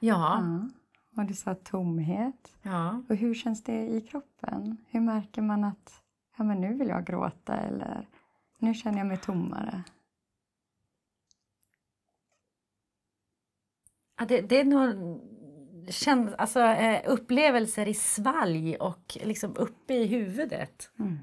Ja. 0.00 0.40
Ja. 0.42 0.68
Och 1.16 1.24
du 1.24 1.34
sa 1.34 1.54
tomhet. 1.54 2.56
ja. 2.62 3.02
Och 3.08 3.16
hur 3.16 3.34
känns 3.34 3.62
det 3.62 3.86
i 3.88 4.00
kroppen? 4.00 4.76
Hur 4.88 5.00
märker 5.00 5.42
man 5.42 5.64
att 5.64 6.02
ja, 6.36 6.44
men 6.44 6.60
nu 6.60 6.74
vill 6.74 6.88
jag 6.88 7.06
gråta 7.06 7.56
eller 7.56 8.08
nu 8.58 8.74
känner 8.74 8.98
jag 8.98 9.06
mig 9.06 9.18
tommare? 9.18 9.82
Ja, 14.18 14.26
det, 14.26 14.40
det 14.40 14.60
är 14.60 14.64
nog 14.64 15.20
känn, 15.88 16.34
alltså, 16.38 16.60
eh, 16.60 17.00
upplevelser 17.06 17.88
i 17.88 17.94
svalg 17.94 18.76
och 18.76 19.18
liksom 19.22 19.56
uppe 19.56 19.94
i 19.94 20.06
huvudet. 20.06 20.90
Mm. 20.98 21.18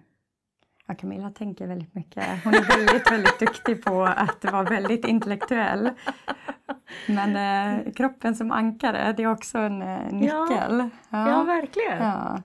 Ja, 0.87 0.95
Camilla 0.95 1.29
tänker 1.29 1.67
väldigt 1.67 1.95
mycket. 1.95 2.43
Hon 2.43 2.53
är 2.53 2.77
väldigt, 2.77 3.11
väldigt 3.11 3.39
duktig 3.39 3.85
på 3.85 4.03
att 4.03 4.45
vara 4.51 4.63
väldigt 4.63 5.05
intellektuell. 5.05 5.89
Men 7.07 7.35
eh, 7.35 7.91
kroppen 7.93 8.35
som 8.35 8.51
ankare, 8.51 9.13
det 9.13 9.23
är 9.23 9.31
också 9.31 9.57
en 9.57 9.81
eh, 9.81 10.11
nyckel. 10.11 10.89
Ja, 11.09 11.43
verkligen. 11.43 12.03
Ja. 12.03 12.41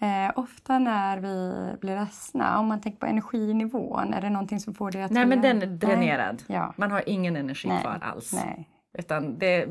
Eh, 0.00 0.32
ofta 0.36 0.78
när 0.78 1.18
vi 1.18 1.52
blir 1.80 1.96
ledsna, 1.96 2.58
om 2.58 2.66
man 2.66 2.80
tänker 2.80 2.98
på 2.98 3.06
energinivån, 3.06 4.14
är 4.14 4.20
det 4.20 4.30
någonting 4.30 4.60
som 4.60 4.74
får 4.74 4.90
dig 4.90 5.02
att... 5.02 5.10
Nej, 5.10 5.26
men 5.26 5.42
den 5.42 5.62
är 5.62 5.66
dränerad. 5.66 6.42
Nej. 6.46 6.58
Ja. 6.58 6.74
Man 6.76 6.90
har 6.90 7.08
ingen 7.08 7.36
energi 7.36 7.68
Nej. 7.68 7.82
kvar 7.82 7.98
alls. 8.02 8.32
Nej. 8.32 8.68
Utan 8.98 9.38
det, 9.38 9.66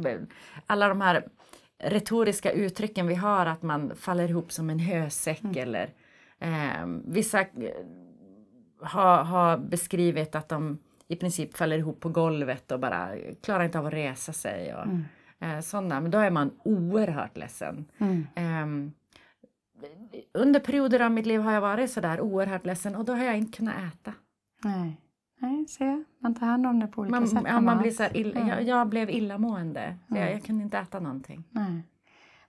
alla 0.68 0.88
de 0.88 1.02
här 1.02 1.28
retoriska 1.86 2.52
uttrycken 2.52 3.08
vi 3.08 3.16
har, 3.16 3.46
att 3.46 3.62
man 3.62 3.96
faller 3.96 4.30
ihop 4.30 4.52
som 4.52 4.70
en 4.70 4.80
hösäck 4.80 5.42
Mm. 5.44 5.58
eller 5.58 5.90
eh, 6.40 6.86
vissa 7.06 7.40
eh, 7.42 7.48
har, 8.82 9.24
har 9.24 9.58
beskrivit 9.58 10.36
att 10.36 10.50
de 10.50 10.78
i 11.08 11.16
princip 11.16 11.58
faller 11.58 11.78
ihop 11.78 12.00
på 12.00 12.10
golvet 12.10 12.72
och 12.72 12.80
bara 12.80 13.10
klarar 13.44 13.64
inte 13.64 13.80
av 13.80 13.86
att 13.86 13.94
resa 13.94 14.34
sig. 14.34 14.76
Och, 14.76 14.84
Mm. 14.84 15.04
eh, 15.40 15.60
sådana. 15.60 16.02
Men 16.02 16.12
då 16.12 16.18
är 16.18 16.32
man 16.32 16.52
oerhört 16.64 17.38
ledsen. 17.38 17.86
Mm. 17.98 18.28
Ehm, 18.36 18.92
under 20.34 20.60
perioder 20.60 21.00
av 21.00 21.12
mitt 21.12 21.26
liv 21.26 21.40
har 21.42 21.52
jag 21.54 21.62
varit 21.62 21.92
sådär 21.92 22.22
oerhört 22.22 22.66
ledsen 22.66 22.96
och 22.96 23.06
då 23.06 23.14
har 23.14 23.24
jag 23.26 23.38
inte 23.38 23.58
kunnat 23.58 23.76
äta. 23.94 24.14
Nej. 24.64 24.98
Nej, 25.44 25.68
se. 25.68 26.04
Man 26.20 26.36
tar 26.36 26.46
hand 26.48 26.66
om 26.68 26.80
det 26.80 26.88
på 26.88 27.02
olika 27.02 27.20
Man, 27.20 27.28
sätt. 27.28 27.44
ja, 27.48 27.62
man 27.62 27.78
blir 27.78 27.92
så 27.92 28.04
illa, 28.14 28.40
Ja. 28.40 28.48
jag, 28.48 28.64
jag 28.64 28.90
blev 28.90 29.10
illamående. 29.10 29.98
Så 30.08 30.16
Jag, 30.16 30.22
Mm. 30.22 30.34
jag 30.34 30.44
kunde 30.44 30.64
inte 30.64 30.78
äta 30.78 31.00
någonting. 31.00 31.44
Nej. 31.50 31.88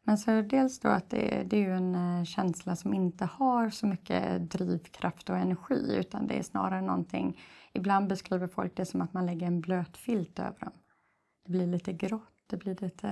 Men 0.06 0.18
så 0.18 0.42
dels 0.42 0.80
då 0.80 0.88
att 0.88 1.10
det, 1.10 1.42
det 1.46 1.56
är 1.56 1.60
ju 1.60 1.72
en 1.76 1.94
eh, 1.94 2.24
känsla 2.24 2.76
som 2.76 2.94
inte 2.94 3.24
har 3.24 3.70
så 3.70 3.86
mycket 3.86 4.50
drivkraft 4.50 5.30
och 5.30 5.36
energi 5.36 5.96
utan 5.98 6.26
det 6.26 6.38
är 6.38 6.42
snarare 6.42 6.80
någonting, 6.82 7.40
ibland 7.72 8.08
beskriver 8.08 8.46
folk 8.46 8.76
det 8.76 8.86
som 8.86 9.00
att 9.00 9.12
man 9.12 9.26
lägger 9.26 9.46
en 9.46 9.60
blöt 9.60 9.96
filt 9.96 10.38
över 10.38 10.58
dem. 10.60 10.72
Det 11.44 11.50
blir 11.52 11.66
lite 11.66 11.92
grått, 11.92 12.44
det 12.46 12.56
blir 12.56 12.76
lite 12.80 13.08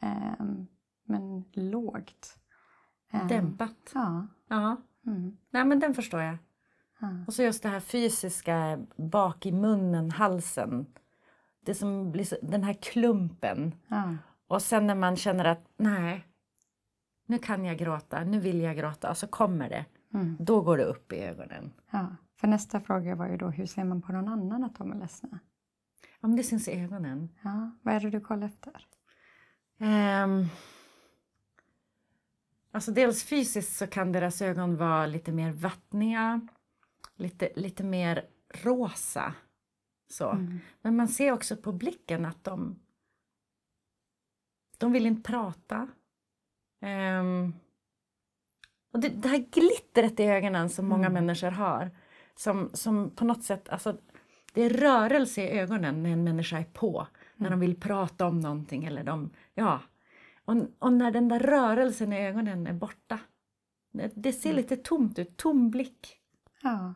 ehm, 0.00 0.66
men 1.06 1.44
lågt. 1.52 2.36
Ehm, 3.12 3.28
Dämpat. 3.28 3.90
Ja. 3.94 4.26
Ja. 4.48 4.76
Mm, 5.06 5.36
Nej 5.50 5.64
men 5.64 5.78
den 5.80 5.94
förstår 5.94 6.22
jag. 6.22 6.38
Ja. 7.02 7.08
Och 7.26 7.34
så 7.34 7.42
just 7.42 7.62
det 7.62 7.68
här 7.68 7.80
fysiska 7.80 8.78
bak 8.96 9.46
i 9.46 9.52
munnen, 9.52 10.10
halsen. 10.10 10.86
Det 11.64 11.74
som 11.74 12.12
blir 12.12 12.24
så, 12.24 12.36
den 12.42 12.62
här 12.64 12.74
klumpen. 12.74 13.74
ja. 13.88 14.16
Och 14.46 14.62
sen 14.62 14.86
när 14.86 14.94
man 14.94 15.16
känner 15.16 15.44
att 15.44 15.64
nej, 15.76 16.26
nu 17.26 17.38
kan 17.38 17.64
jag 17.64 17.78
gråta, 17.78 18.24
nu 18.24 18.40
vill 18.40 18.60
jag 18.60 18.76
gråta 18.76 19.10
och 19.10 19.16
så 19.16 19.26
kommer 19.26 19.68
det. 19.68 19.84
Mm, 20.14 20.36
Då 20.40 20.60
går 20.60 20.76
det 20.76 20.84
upp 20.84 21.12
i 21.12 21.16
ögonen. 21.16 21.72
ja. 21.90 22.06
För 22.40 22.48
nästa 22.48 22.80
fråga 22.80 23.14
var 23.14 23.28
ju 23.28 23.36
då, 23.36 23.48
hur 23.48 23.66
ser 23.66 23.84
man 23.84 24.02
på 24.02 24.12
någon 24.12 24.28
annan 24.28 24.64
att 24.64 24.76
de 24.76 24.92
är 24.92 24.96
ledsna? 24.96 25.28
Ja, 26.20 26.28
men 26.28 26.36
det 26.36 26.42
syns 26.42 26.68
i 26.68 26.72
ögonen. 26.80 27.28
Ja. 27.42 27.70
Vad 27.82 27.94
är 27.94 28.00
det 28.00 28.10
du 28.10 28.20
kollar 28.20 28.46
efter? 28.46 28.86
Ehm, 29.78 30.44
alltså 32.72 32.92
dels 32.92 33.24
fysiskt 33.24 33.76
så 33.76 33.86
kan 33.86 34.12
deras 34.12 34.42
ögon 34.42 34.76
vara 34.76 35.06
lite 35.06 35.32
mer 35.32 35.52
vattniga, 35.52 36.40
lite, 37.14 37.52
lite 37.56 37.84
mer 37.84 38.26
rosa. 38.48 39.34
Så. 40.08 40.30
Mm. 40.30 40.58
Men 40.82 40.96
man 40.96 41.08
ser 41.08 41.32
också 41.32 41.56
på 41.56 41.72
blicken 41.72 42.24
att 42.24 42.44
de, 42.44 42.78
de 44.78 44.92
vill 44.92 45.06
inte 45.06 45.30
prata. 45.30 45.88
Ehm, 46.80 47.54
och 48.92 49.00
det, 49.00 49.08
det 49.08 49.28
här 49.28 49.38
glittret 49.50 50.20
i 50.20 50.24
ögonen 50.24 50.68
som 50.68 50.86
många 50.86 51.06
Mm. 51.06 51.12
människor 51.24 51.50
har, 51.50 51.90
som, 52.34 52.70
som 52.72 53.10
på 53.10 53.24
något 53.24 53.44
sätt, 53.44 53.68
alltså 53.68 53.98
det 54.52 54.62
är 54.62 54.70
rörelse 54.70 55.42
i 55.42 55.58
ögonen 55.58 56.02
när 56.02 56.10
en 56.10 56.24
människa 56.24 56.58
är 56.58 56.64
på, 56.64 57.06
när 57.36 57.50
de 57.50 57.60
vill 57.60 57.80
prata 57.80 58.26
om 58.26 58.40
någonting 58.40 58.84
eller 58.84 59.04
de, 59.04 59.30
ja. 59.54 59.80
Och, 60.44 60.56
och 60.78 60.92
när 60.92 61.10
den 61.10 61.28
där 61.28 61.40
rörelsen 61.40 62.12
i 62.12 62.26
ögonen 62.26 62.66
är 62.66 62.72
borta, 62.72 63.18
det, 63.92 64.12
det 64.14 64.32
ser 64.32 64.52
lite 64.52 64.76
tomt 64.76 65.18
ut, 65.18 65.36
tom 65.36 65.70
blick. 65.70 66.21
Ja. 66.62 66.94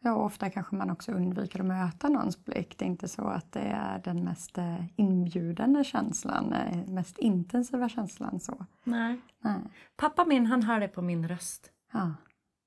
ja, 0.00 0.14
ofta 0.14 0.50
kanske 0.50 0.76
man 0.76 0.90
också 0.90 1.12
undviker 1.12 1.60
att 1.60 1.66
möta 1.66 2.08
någons 2.08 2.44
blick. 2.44 2.78
Det 2.78 2.84
är 2.84 2.86
inte 2.86 3.08
så 3.08 3.22
att 3.22 3.52
det 3.52 3.60
är 3.60 3.98
den 4.04 4.24
mest 4.24 4.58
eh, 4.58 4.84
inbjudande 4.96 5.84
känslan, 5.84 6.52
eh, 6.52 6.86
mest 6.88 7.18
intensiva 7.18 7.88
känslan. 7.88 8.40
så. 8.40 8.66
Nej. 8.84 9.20
Nej. 9.40 9.60
Pappa 9.96 10.24
min, 10.24 10.46
han 10.46 10.62
hör 10.62 10.80
det 10.80 10.88
på 10.88 11.02
min 11.02 11.28
röst. 11.28 11.72
Ja. 11.92 12.14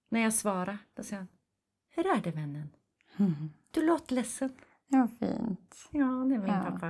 När 0.09 0.19
jag 0.19 0.33
svarar, 0.33 0.77
då 0.93 1.03
säger 1.03 1.17
han 1.19 1.27
Hur 1.89 2.07
är 2.17 2.21
det 2.21 2.31
vännen? 2.31 2.69
Mm. 3.17 3.33
Du 3.71 3.85
låter 3.85 4.15
ledsen. 4.15 4.49
Ja, 4.87 5.07
fint. 5.19 5.75
Ja, 5.91 6.05
det 6.05 6.35
är 6.35 6.39
min 6.39 6.47
Ja. 6.47 6.63
pappa. 6.67 6.87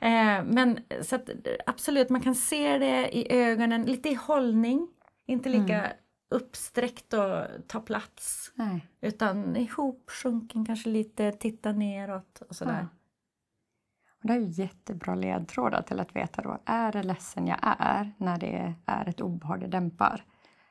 Eh, 0.00 0.44
men 0.44 0.78
så 1.02 1.16
att, 1.16 1.30
absolut, 1.66 2.10
man 2.10 2.20
kan 2.20 2.34
se 2.34 2.78
det 2.78 3.16
i 3.16 3.32
ögonen, 3.32 3.82
lite 3.82 4.08
i 4.08 4.14
hållning. 4.14 4.88
Inte 5.26 5.48
lika 5.48 5.84
Mm. 5.84 5.96
Uppsträckt 6.28 7.12
och 7.12 7.46
ta 7.66 7.80
plats. 7.80 8.52
Nej. 8.54 8.86
Utan 9.00 9.56
ihopsjunken, 9.56 10.66
kanske 10.66 10.88
lite 10.88 11.32
titta 11.32 11.72
neråt 11.72 12.42
och 12.48 12.56
sådär. 12.56 12.80
Ja. 12.80 12.96
Och 14.20 14.26
det 14.26 14.32
är 14.32 14.38
ju 14.38 14.62
jättebra 14.62 15.14
ledtrådar 15.14 15.82
till 15.82 16.00
att 16.00 16.16
veta 16.16 16.42
då, 16.42 16.58
är 16.64 16.92
det 16.92 17.02
ledsen 17.02 17.46
jag 17.46 17.58
är 17.62 18.12
när 18.16 18.38
det 18.38 18.74
är 18.86 19.08
ett 19.08 19.20
obehag 19.20 19.62
jag 19.62 19.70
dämpar? 19.70 20.24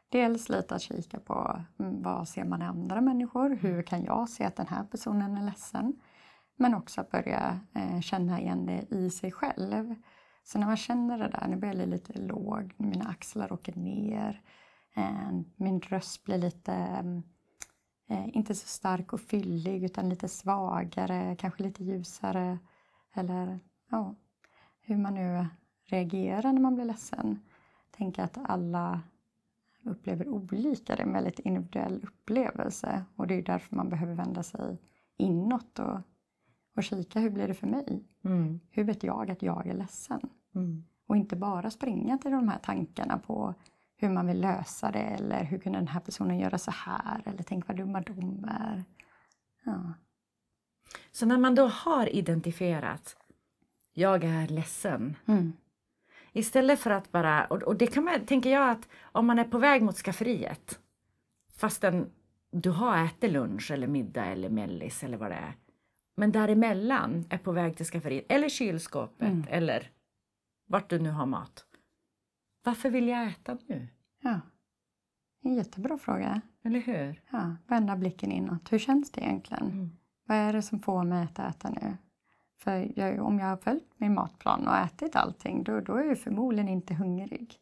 Dels 0.09 0.49
lite 0.49 0.75
att 0.75 0.81
kika 0.81 1.19
på 1.19 1.63
mm, 1.79 2.01
vad 2.01 2.27
ser 2.27 2.43
man 2.43 2.61
i 2.61 2.65
andra 2.65 3.01
människor? 3.01 3.49
Hur 3.49 3.83
kan 3.83 4.03
jag 4.03 4.29
se 4.29 4.43
att 4.43 4.55
den 4.55 4.67
här 4.67 4.83
personen 4.83 5.37
är 5.37 5.45
ledsen? 5.45 5.99
Men 6.55 6.75
också 6.75 7.01
att 7.01 7.11
börja 7.11 7.59
eh, 7.73 8.01
känna 8.01 8.39
igen 8.41 8.65
det 8.65 8.95
i 8.95 9.09
sig 9.09 9.31
själv. 9.31 9.95
Så 10.43 10.59
när 10.59 10.67
man 10.67 10.77
känner 10.77 11.17
det 11.17 11.27
där, 11.27 11.47
nu 11.47 11.55
blir 11.55 11.79
jag 11.79 11.89
lite 11.89 12.13
låg, 12.13 12.73
mina 12.77 13.05
axlar 13.09 13.53
åker 13.53 13.75
ner, 13.75 14.41
min 15.55 15.81
röst 15.81 16.23
blir 16.23 16.37
lite 16.37 16.73
eh, 18.07 18.37
inte 18.37 18.55
så 18.55 18.67
stark 18.67 19.13
och 19.13 19.21
fyllig 19.21 19.83
utan 19.83 20.09
lite 20.09 20.27
svagare, 20.27 21.35
kanske 21.39 21.63
lite 21.63 21.83
ljusare. 21.83 22.59
Eller 23.13 23.59
ja, 23.89 24.15
hur 24.81 24.97
man 24.97 25.13
nu 25.13 25.47
reagerar 25.85 26.53
när 26.53 26.61
man 26.61 26.75
blir 26.75 26.85
ledsen. 26.85 27.39
Tänk 27.91 28.19
att 28.19 28.37
alla 28.43 29.01
upplever 29.83 30.27
olika, 30.27 30.95
det 30.95 31.01
är 31.01 31.07
en 31.07 31.13
väldigt 31.13 31.39
individuell 31.39 32.03
upplevelse 32.03 33.05
och 33.15 33.27
det 33.27 33.35
är 33.35 33.41
därför 33.41 33.75
man 33.75 33.89
behöver 33.89 34.13
vända 34.13 34.43
sig 34.43 34.77
inåt 35.17 35.79
och, 35.79 35.99
och 36.75 36.83
kika 36.83 37.19
hur 37.19 37.29
blir 37.29 37.47
det 37.47 37.53
för 37.53 37.67
mig? 37.67 38.03
Mm. 38.23 38.59
Hur 38.69 38.83
vet 38.83 39.03
jag 39.03 39.31
att 39.31 39.41
jag 39.41 39.67
är 39.67 39.73
ledsen? 39.73 40.19
Mm. 40.55 40.83
Och 41.07 41.17
inte 41.17 41.35
bara 41.35 41.71
springa 41.71 42.17
till 42.17 42.31
de 42.31 42.49
här 42.49 42.59
tankarna 42.59 43.17
på 43.17 43.53
hur 43.97 44.09
man 44.09 44.27
vill 44.27 44.41
lösa 44.41 44.91
det 44.91 44.99
eller 44.99 45.43
hur 45.43 45.57
kunde 45.57 45.79
den 45.79 45.87
här 45.87 45.99
personen 45.99 46.39
göra 46.39 46.57
så 46.57 46.71
här 46.71 47.21
eller 47.25 47.43
tänk 47.43 47.67
vad 47.67 47.77
dumma 47.77 48.01
de 48.01 48.45
är. 48.49 48.83
Ja. 49.63 49.93
Så 51.11 51.25
när 51.25 51.37
man 51.37 51.55
då 51.55 51.67
har 51.67 52.15
identifierat 52.15 53.17
jag 53.93 54.23
är 54.23 54.47
ledsen. 54.47 55.15
Mm. 55.25 55.53
Istället 56.31 56.79
för 56.79 56.91
att 56.91 57.11
bara, 57.11 57.45
och, 57.45 57.63
och 57.63 57.75
det 57.75 57.87
kan 57.87 58.03
man, 58.03 58.25
tänker 58.25 58.49
jag 58.49 58.69
att 58.69 58.87
om 59.01 59.25
man 59.25 59.39
är 59.39 59.43
på 59.43 59.57
väg 59.57 59.81
mot 59.81 59.95
skafferiet 59.97 60.79
fastän 61.53 62.11
du 62.51 62.69
har 62.69 63.05
ätit 63.05 63.31
lunch 63.31 63.71
eller 63.71 63.87
middag 63.87 64.25
eller 64.25 64.49
mellis 64.49 65.03
eller 65.03 65.17
vad 65.17 65.31
det 65.31 65.35
är. 65.35 65.53
Men 66.17 66.31
däremellan 66.31 67.25
är 67.29 67.37
på 67.37 67.51
väg 67.51 67.77
till 67.77 67.85
skafferiet 67.85 68.25
eller 68.29 68.49
kylskåpet 68.49 69.27
Mm. 69.27 69.45
eller 69.49 69.91
vart 70.67 70.89
du 70.89 70.99
nu 70.99 71.09
har 71.09 71.25
mat. 71.25 71.64
Varför 72.65 72.89
vill 72.89 73.07
jag 73.07 73.27
äta 73.27 73.57
nu? 73.67 73.87
ja. 74.21 74.39
En 75.43 75.53
jättebra 75.55 75.97
fråga. 75.97 76.41
Eller 76.63 76.79
hur? 76.79 77.21
Ja. 77.31 77.55
Vända 77.67 77.95
blicken 77.95 78.31
inåt. 78.31 78.71
Hur 78.71 78.79
känns 78.79 79.11
det 79.11 79.21
egentligen? 79.21 79.71
Mm. 79.71 79.89
Vad 80.25 80.37
är 80.37 80.53
det 80.53 80.61
som 80.61 80.79
får 80.79 81.03
mig 81.03 81.23
att 81.23 81.39
äta 81.39 81.69
nu? 81.69 81.97
För 82.57 82.99
jag, 82.99 83.25
om 83.25 83.39
jag 83.39 83.47
har 83.47 83.57
följt 83.57 83.99
min 83.99 84.13
matplan 84.13 84.67
och 84.67 84.77
ätit 84.77 85.15
allting 85.15 85.63
då, 85.63 85.79
då 85.79 85.95
är 85.95 86.03
jag 86.03 86.19
förmodligen 86.19 86.67
inte 86.69 86.93
hungrig. 86.93 87.55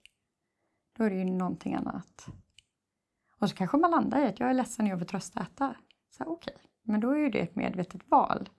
Då 0.97 1.03
är 1.03 1.09
det 1.09 1.15
ju 1.15 1.25
någonting 1.25 1.75
annat. 1.75 2.27
Och 3.39 3.49
så 3.49 3.55
kanske 3.55 3.77
man 3.77 3.91
landar 3.91 4.21
i 4.21 4.27
att 4.27 4.39
jag 4.39 4.49
är 4.49 4.53
ledsen 4.53 4.85
och 4.85 4.91
jag 4.91 4.97
vill 4.97 5.07
tröstäta. 5.07 5.75
Så 6.09 6.23
okej, 6.23 6.57
men 6.83 6.99
då 6.99 7.11
är 7.11 7.17
ju 7.17 7.29
det 7.29 7.39
ett 7.39 7.55
medvetet 7.55 8.01
val. 8.11 8.49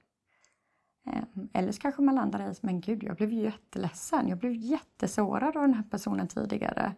Ehm, 1.04 1.49
eller 1.52 1.73
så 1.73 1.80
kanske 1.80 2.02
man 2.02 2.14
landar 2.14 2.50
i, 2.50 2.54
men 2.61 2.80
gud, 2.80 3.02
jag 3.02 3.16
blev 3.16 3.32
ju 3.32 3.42
jätteledsen. 3.42 4.28
Jag 4.28 4.38
blev 4.38 4.54
jättesårad 4.54 5.56
av 5.56 5.62
den 5.62 5.75
här 5.75 5.82
personen 5.90 6.28
tidigare. 6.28 6.94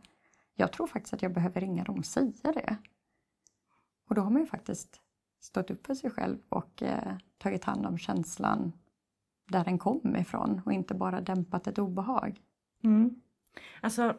Jag 0.54 0.72
tror 0.72 0.86
faktiskt 0.86 1.14
att 1.14 1.22
jag 1.22 1.32
behöver 1.32 1.60
ringa 1.60 1.84
dem 1.84 1.98
och 1.98 2.06
säga 2.06 2.52
det. 2.52 2.76
Och 4.08 4.14
då 4.14 4.20
har 4.20 4.30
man 4.30 4.42
ju 4.42 4.46
faktiskt 4.46 5.00
stått 5.40 5.70
upp 5.70 5.86
för 5.86 5.94
sig 5.94 6.10
själv 6.10 6.38
och 6.48 6.82
eh, 6.82 7.16
tagit 7.38 7.64
hand 7.64 7.86
om 7.86 7.98
känslan 7.98 8.72
där 9.48 9.64
den 9.64 9.78
kom 9.78 10.16
ifrån 10.16 10.62
och 10.64 10.72
inte 10.72 10.94
bara 10.94 11.20
dämpat 11.20 11.66
ett 11.66 11.78
obehag. 11.78 12.40
Mm. 12.84 13.20
Alltså, 13.80 14.18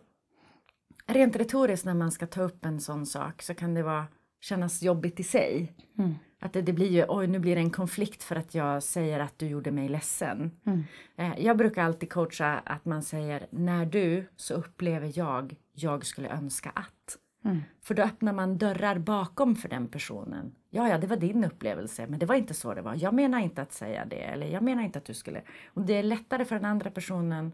rent 1.05 1.35
retoriskt 1.35 1.85
när 1.85 1.93
man 1.93 2.11
ska 2.11 2.27
ta 2.27 2.41
upp 2.41 2.65
en 2.65 2.79
sån 2.79 3.05
sak 3.05 3.41
så 3.41 3.53
kan 3.53 3.73
det 3.73 3.83
vara, 3.83 4.05
kännas 4.39 4.81
jobbigt 4.81 5.19
i 5.19 5.23
sig. 5.23 5.73
Mm. 5.97 6.15
Att 6.39 6.53
det, 6.53 6.61
det, 6.61 6.73
blir 6.73 6.89
ju, 6.89 7.05
oj 7.07 7.27
nu 7.27 7.39
blir 7.39 7.55
det 7.55 7.61
en 7.61 7.71
konflikt 7.71 8.23
för 8.23 8.35
att 8.35 8.55
jag 8.55 8.83
säger 8.83 9.19
att 9.19 9.39
du 9.39 9.47
gjorde 9.47 9.71
mig 9.71 9.89
ledsen. 9.89 10.51
Mm. 10.65 10.83
Eh, 11.15 11.39
jag 11.39 11.57
brukar 11.57 11.83
alltid 11.83 12.11
coacha 12.11 12.61
att 12.65 12.85
man 12.85 13.03
säger 13.03 13.47
när 13.49 13.85
du 13.85 14.27
så 14.35 14.53
upplever 14.53 15.11
jag, 15.15 15.55
jag 15.73 16.05
skulle 16.05 16.29
önska 16.29 16.69
att. 16.69 17.17
Mm. 17.45 17.61
För 17.81 17.95
då 17.95 18.03
öppnar 18.03 18.33
man 18.33 18.57
dörrar 18.57 18.97
bakom 18.97 19.55
för 19.55 19.69
den 19.69 19.87
personen. 19.87 20.55
Ja, 20.69 20.89
ja, 20.89 20.97
det 20.97 21.07
var 21.07 21.17
din 21.17 21.43
upplevelse, 21.43 22.07
men 22.07 22.19
det 22.19 22.25
var 22.25 22.35
inte 22.35 22.53
så 22.53 22.73
det 22.73 22.81
var. 22.81 22.95
Jag 22.95 23.13
menar 23.13 23.39
inte 23.39 23.61
att 23.61 23.73
säga 23.73 24.05
det, 24.05 24.23
eller 24.23 24.47
jag 24.47 24.63
menar 24.63 24.83
inte 24.83 24.99
att 24.99 25.05
du 25.05 25.13
skulle... 25.13 25.41
Och 25.67 25.81
det 25.81 25.93
är 25.93 26.03
lättare 26.03 26.45
för 26.45 26.55
den 26.55 26.65
andra 26.65 26.91
personen 26.91 27.51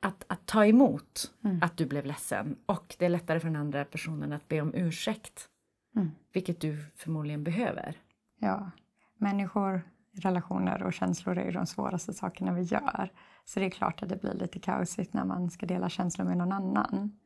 att, 0.00 0.24
att 0.26 0.46
ta 0.46 0.66
emot 0.66 1.32
mm. 1.44 1.62
att 1.62 1.76
du 1.76 1.86
blev 1.86 2.06
ledsen 2.06 2.56
och 2.66 2.96
det 2.98 3.04
är 3.04 3.08
lättare 3.08 3.40
för 3.40 3.48
den 3.48 3.56
andra 3.56 3.84
personen 3.84 4.32
att 4.32 4.48
be 4.48 4.60
om 4.60 4.74
ursäkt. 4.74 5.48
Mm. 5.96 6.10
Vilket 6.32 6.60
du 6.60 6.84
förmodligen 6.96 7.44
behöver. 7.44 7.96
Ja, 8.38 8.70
människor, 9.18 9.82
relationer 10.12 10.82
och 10.82 10.92
känslor 10.92 11.38
är 11.38 11.44
ju 11.44 11.50
de 11.50 11.66
svåraste 11.66 12.12
sakerna 12.12 12.52
vi 12.52 12.62
gör. 12.62 13.12
Så 13.44 13.60
det 13.60 13.66
är 13.66 13.70
klart 13.70 14.02
att 14.02 14.08
det 14.08 14.20
blir 14.20 14.34
lite 14.34 14.58
kaosigt 14.58 15.12
när 15.12 15.24
man 15.24 15.50
ska 15.50 15.66
dela 15.66 15.88
känslor 15.88 16.26
med 16.26 16.36
någon 16.36 16.52
annan. 16.52 17.18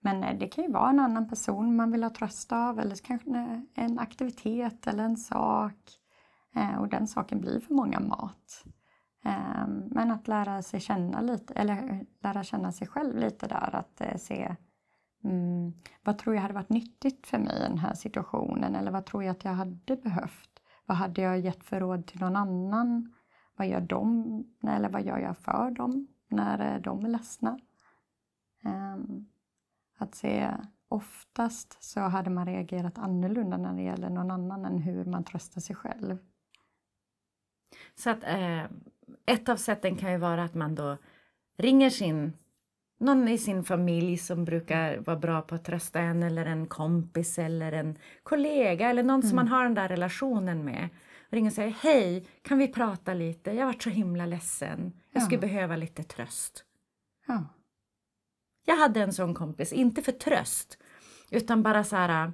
Men 0.00 0.24
eh, 0.24 0.38
det 0.38 0.48
kan 0.48 0.64
ju 0.64 0.72
vara 0.72 0.90
en 0.90 1.00
annan 1.00 1.28
person 1.28 1.76
man 1.76 1.92
vill 1.92 2.02
ha 2.02 2.10
tröst 2.10 2.52
av 2.52 2.80
eller 2.80 2.96
kanske 2.96 3.62
en 3.74 3.98
aktivitet 3.98 4.86
eller 4.86 5.04
en 5.04 5.16
sak. 5.16 5.74
Eh, 6.56 6.78
och 6.78 6.88
den 6.88 7.06
saken 7.06 7.40
blir 7.40 7.60
för 7.60 7.74
många 7.74 8.00
mat. 8.00 8.64
Ehm, 9.24 9.82
men 9.86 10.10
att 10.10 10.28
lära 10.28 10.62
sig 10.62 10.80
känna 10.80 11.20
lite, 11.20 11.54
eller 11.54 12.06
lära 12.22 12.44
känna 12.44 12.72
sig 12.72 12.86
själv 12.86 13.16
lite 13.16 13.46
där, 13.46 13.74
att 13.74 14.00
eh, 14.00 14.16
se 14.16 14.56
mm, 15.24 15.72
vad 16.02 16.18
tror 16.18 16.34
jag 16.34 16.42
hade 16.42 16.54
varit 16.54 16.68
nyttigt 16.68 17.26
för 17.26 17.38
mig 17.38 17.56
i 17.56 17.60
den 17.60 17.78
här 17.78 17.94
situationen 17.94 18.74
eller 18.74 18.90
vad 18.90 19.06
tror 19.06 19.24
jag 19.24 19.32
att 19.32 19.44
jag 19.44 19.52
hade 19.52 19.96
behövt? 19.96 20.62
Vad 20.86 20.96
hade 20.96 21.22
jag 21.22 21.40
gett 21.40 21.64
för 21.64 21.80
råd 21.80 22.06
till 22.06 22.20
någon 22.20 22.36
annan? 22.36 23.14
Vad 23.56 23.68
gör 23.68 23.80
de, 23.80 24.44
eller 24.62 24.88
vad 24.88 25.02
gör 25.02 25.18
jag 25.18 25.38
för 25.38 25.70
dem 25.70 26.06
när 26.28 26.74
eh, 26.74 26.80
de 26.80 27.04
är 27.04 27.08
ledsna? 27.08 27.58
Um, 28.64 29.28
att 29.98 30.14
se 30.14 30.50
oftast 30.88 31.82
så 31.82 32.00
hade 32.00 32.30
man 32.30 32.46
reagerat 32.46 32.98
annorlunda 32.98 33.56
när 33.56 33.74
det 33.74 33.82
gäller 33.82 34.10
någon 34.10 34.30
annan 34.30 34.64
än 34.64 34.78
hur 34.78 35.04
man 35.04 35.24
tröstar 35.24 35.60
sig 35.60 35.76
själv. 35.76 36.18
Så 37.94 38.10
att 38.10 38.24
eh, 38.24 38.64
ett 39.26 39.48
av 39.48 39.56
sätten 39.56 39.96
kan 39.96 40.12
ju 40.12 40.18
vara 40.18 40.44
att 40.44 40.54
man 40.54 40.74
då 40.74 40.96
ringer 41.56 41.90
sin 41.90 42.32
någon 42.98 43.28
i 43.28 43.38
sin 43.38 43.64
familj 43.64 44.16
som 44.16 44.44
brukar 44.44 44.98
vara 44.98 45.16
bra 45.16 45.42
på 45.42 45.54
att 45.54 45.64
trösta 45.64 46.00
en 46.00 46.22
eller 46.22 46.46
en 46.46 46.66
kompis 46.66 47.38
eller 47.38 47.72
en 47.72 47.98
kollega 48.22 48.90
eller 48.90 49.02
någon 49.02 49.20
mm. 49.20 49.28
som 49.28 49.36
man 49.36 49.48
har 49.48 49.64
den 49.64 49.74
där 49.74 49.88
relationen 49.88 50.64
med. 50.64 50.88
Ringer 51.30 51.50
och 51.50 51.54
säger 51.54 51.70
hej, 51.70 52.26
kan 52.42 52.58
vi 52.58 52.68
prata 52.68 53.14
lite? 53.14 53.50
Jag 53.50 53.58
har 53.58 53.72
varit 53.72 53.82
så 53.82 53.90
himla 53.90 54.26
ledsen. 54.26 54.92
Jag 55.12 55.22
skulle 55.22 55.40
behöva 55.40 55.76
lite 55.76 56.02
tröst. 56.02 56.64
Ja. 57.26 57.44
Jag 58.64 58.76
hade 58.76 59.02
en 59.02 59.12
sån 59.12 59.34
kompis, 59.34 59.72
inte 59.72 60.02
för 60.02 60.12
tröst, 60.12 60.78
utan 61.30 61.62
bara 61.62 61.84
så 61.84 61.96
här, 61.96 62.32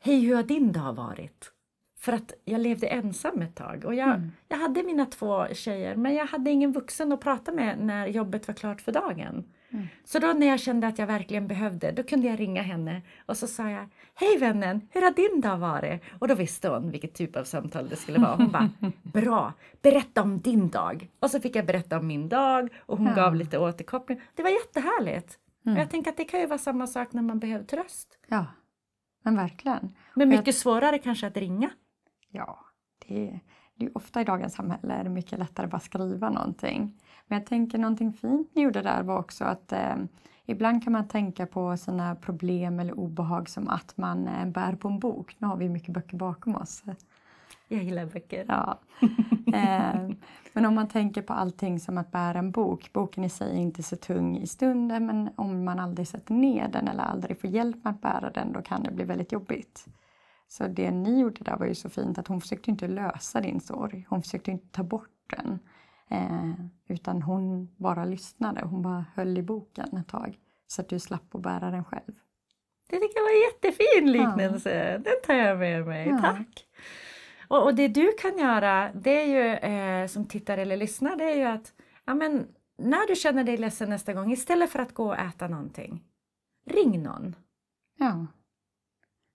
hej 0.00 0.20
hur 0.20 0.34
har 0.34 0.42
din 0.42 0.72
dag 0.72 0.92
varit? 0.92 1.52
För 1.98 2.12
att 2.12 2.34
jag 2.44 2.60
levde 2.60 2.86
ensam 2.86 3.42
ett 3.42 3.54
tag 3.56 3.84
och 3.84 3.94
jag, 3.94 4.08
mm. 4.08 4.32
jag 4.48 4.56
hade 4.56 4.82
mina 4.82 5.06
två 5.06 5.46
tjejer 5.54 5.96
men 5.96 6.14
jag 6.14 6.26
hade 6.26 6.50
ingen 6.50 6.72
vuxen 6.72 7.12
att 7.12 7.20
prata 7.20 7.52
med 7.52 7.78
när 7.78 8.06
jobbet 8.06 8.48
var 8.48 8.54
klart 8.54 8.80
för 8.80 8.92
dagen. 8.92 9.44
Mm. 9.72 9.86
Så 10.04 10.18
då 10.18 10.26
när 10.26 10.46
jag 10.46 10.60
kände 10.60 10.86
att 10.86 10.98
jag 10.98 11.06
verkligen 11.06 11.46
behövde, 11.46 11.92
då 11.92 12.02
kunde 12.02 12.28
jag 12.28 12.40
ringa 12.40 12.62
henne 12.62 13.02
och 13.26 13.36
så 13.36 13.46
sa 13.46 13.70
jag 13.70 13.88
Hej 14.14 14.38
vännen, 14.38 14.88
hur 14.90 15.02
har 15.02 15.10
din 15.10 15.40
dag 15.40 15.58
varit? 15.58 16.02
Och 16.18 16.28
då 16.28 16.34
visste 16.34 16.68
hon 16.68 16.90
vilket 16.90 17.14
typ 17.14 17.36
av 17.36 17.44
samtal 17.44 17.88
det 17.88 17.96
skulle 17.96 18.18
vara. 18.18 18.36
Hon 18.36 18.50
bara 18.50 18.70
Bra, 19.02 19.52
berätta 19.82 20.22
om 20.22 20.40
din 20.40 20.68
dag. 20.68 21.08
Och 21.20 21.30
så 21.30 21.40
fick 21.40 21.56
jag 21.56 21.66
berätta 21.66 21.98
om 21.98 22.06
min 22.06 22.28
dag 22.28 22.68
och 22.78 22.98
hon 22.98 23.06
ja. 23.06 23.14
gav 23.14 23.34
lite 23.34 23.58
återkoppling. 23.58 24.20
Det 24.34 24.42
var 24.42 24.50
jättehärligt. 24.50 25.38
Mm. 25.66 25.78
Jag 25.78 25.90
tänker 25.90 26.10
att 26.10 26.16
det 26.16 26.24
kan 26.24 26.40
ju 26.40 26.46
vara 26.46 26.58
samma 26.58 26.86
sak 26.86 27.12
när 27.12 27.22
man 27.22 27.38
behöver 27.38 27.64
tröst. 27.64 28.18
Ja, 28.28 28.46
men 29.22 29.36
verkligen. 29.36 29.96
Men 30.14 30.28
mycket 30.28 30.46
jag... 30.46 30.54
svårare 30.54 30.98
kanske 30.98 31.26
att 31.26 31.36
ringa. 31.36 31.70
Ja, 32.30 32.58
det 33.06 33.40
det 33.80 33.86
är 33.86 33.96
ofta 33.96 34.20
i 34.20 34.24
dagens 34.24 34.54
samhälle 34.54 34.94
är 34.94 35.04
det 35.04 35.10
mycket 35.10 35.38
lättare 35.38 35.64
att 35.64 35.70
bara 35.70 35.80
skriva 35.80 36.30
någonting. 36.30 36.94
Men 37.26 37.38
jag 37.38 37.46
tänker 37.46 37.78
någonting 37.78 38.12
fint 38.12 38.50
ni 38.54 38.62
gjorde 38.62 38.82
där 38.82 39.02
var 39.02 39.18
också 39.18 39.44
att 39.44 39.72
eh, 39.72 39.96
ibland 40.46 40.84
kan 40.84 40.92
man 40.92 41.08
tänka 41.08 41.46
på 41.46 41.76
sina 41.76 42.14
problem 42.14 42.80
eller 42.80 42.98
obehag 42.98 43.48
som 43.48 43.68
att 43.68 43.96
man 43.96 44.28
eh, 44.28 44.46
bär 44.46 44.72
på 44.72 44.88
en 44.88 44.98
bok. 44.98 45.36
Nu 45.38 45.46
har 45.46 45.56
vi 45.56 45.68
mycket 45.68 45.94
böcker 45.94 46.16
bakom 46.16 46.56
oss. 46.56 46.82
Jag 47.68 47.82
gillar 47.82 48.06
böcker. 48.06 48.44
Ja. 48.48 48.78
Eh, 49.54 50.10
men 50.52 50.66
om 50.66 50.74
man 50.74 50.88
tänker 50.88 51.22
på 51.22 51.32
allting 51.32 51.80
som 51.80 51.98
att 51.98 52.10
bära 52.10 52.38
en 52.38 52.50
bok. 52.50 52.92
Boken 52.92 53.24
i 53.24 53.28
sig 53.28 53.50
är 53.50 53.60
inte 53.60 53.82
så 53.82 53.96
tung 53.96 54.36
i 54.38 54.46
stunden 54.46 55.06
men 55.06 55.30
om 55.36 55.64
man 55.64 55.80
aldrig 55.80 56.08
sätter 56.08 56.34
ner 56.34 56.68
den 56.68 56.88
eller 56.88 57.02
aldrig 57.02 57.40
får 57.40 57.50
hjälp 57.50 57.84
med 57.84 57.90
att 57.90 58.00
bära 58.00 58.30
den 58.30 58.52
då 58.52 58.62
kan 58.62 58.82
det 58.82 58.90
bli 58.90 59.04
väldigt 59.04 59.32
jobbigt. 59.32 59.86
Så 60.50 60.66
det 60.66 60.90
ni 60.90 61.20
gjorde 61.20 61.44
där 61.44 61.56
var 61.56 61.66
ju 61.66 61.74
så 61.74 61.90
fint 61.90 62.18
att 62.18 62.28
hon 62.28 62.40
försökte 62.40 62.70
inte 62.70 62.88
lösa 62.88 63.40
din 63.40 63.60
sorg. 63.60 64.06
Hon 64.08 64.22
försökte 64.22 64.50
inte 64.50 64.68
ta 64.70 64.82
bort 64.82 65.36
den. 65.36 65.58
Eh, 66.08 66.52
utan 66.88 67.22
hon 67.22 67.74
bara 67.76 68.04
lyssnade. 68.04 68.60
Hon 68.64 68.82
bara 68.82 69.04
höll 69.14 69.38
i 69.38 69.42
boken 69.42 69.96
ett 69.96 70.08
tag 70.08 70.38
så 70.66 70.82
att 70.82 70.88
du 70.88 70.98
slapp 70.98 71.34
att 71.34 71.42
bära 71.42 71.70
den 71.70 71.84
själv. 71.84 72.12
Det 72.86 72.96
tycker 72.96 73.18
jag 73.18 73.22
var 73.22 73.30
en 73.30 73.52
jättefin 73.52 74.12
liknelse. 74.12 74.92
Ja. 74.92 74.98
Den 74.98 75.14
tar 75.26 75.34
jag 75.34 75.58
med 75.58 75.86
mig. 75.86 76.08
Ja. 76.08 76.18
Tack! 76.18 76.66
Och, 77.48 77.64
och, 77.64 77.74
det 77.74 77.88
du 77.88 78.12
kan 78.12 78.38
göra, 78.38 78.92
det 78.92 79.22
är 79.22 79.26
ju 79.26 79.54
eh, 79.54 80.06
som 80.06 80.24
tittare 80.24 80.62
eller 80.62 80.76
lyssnare, 80.76 81.16
det 81.16 81.24
är 81.24 81.36
ju 81.36 81.44
att 81.44 81.72
ja, 82.04 82.14
men, 82.14 82.48
när 82.78 83.08
du 83.08 83.16
känner 83.16 83.44
dig 83.44 83.56
ledsen 83.56 83.90
nästa 83.90 84.12
gång, 84.12 84.32
istället 84.32 84.70
för 84.70 84.78
att 84.78 84.94
gå 84.94 85.06
och 85.06 85.18
äta 85.18 85.48
någonting, 85.48 86.04
ring 86.66 87.02
någon. 87.02 87.36
Ja. 87.98 88.26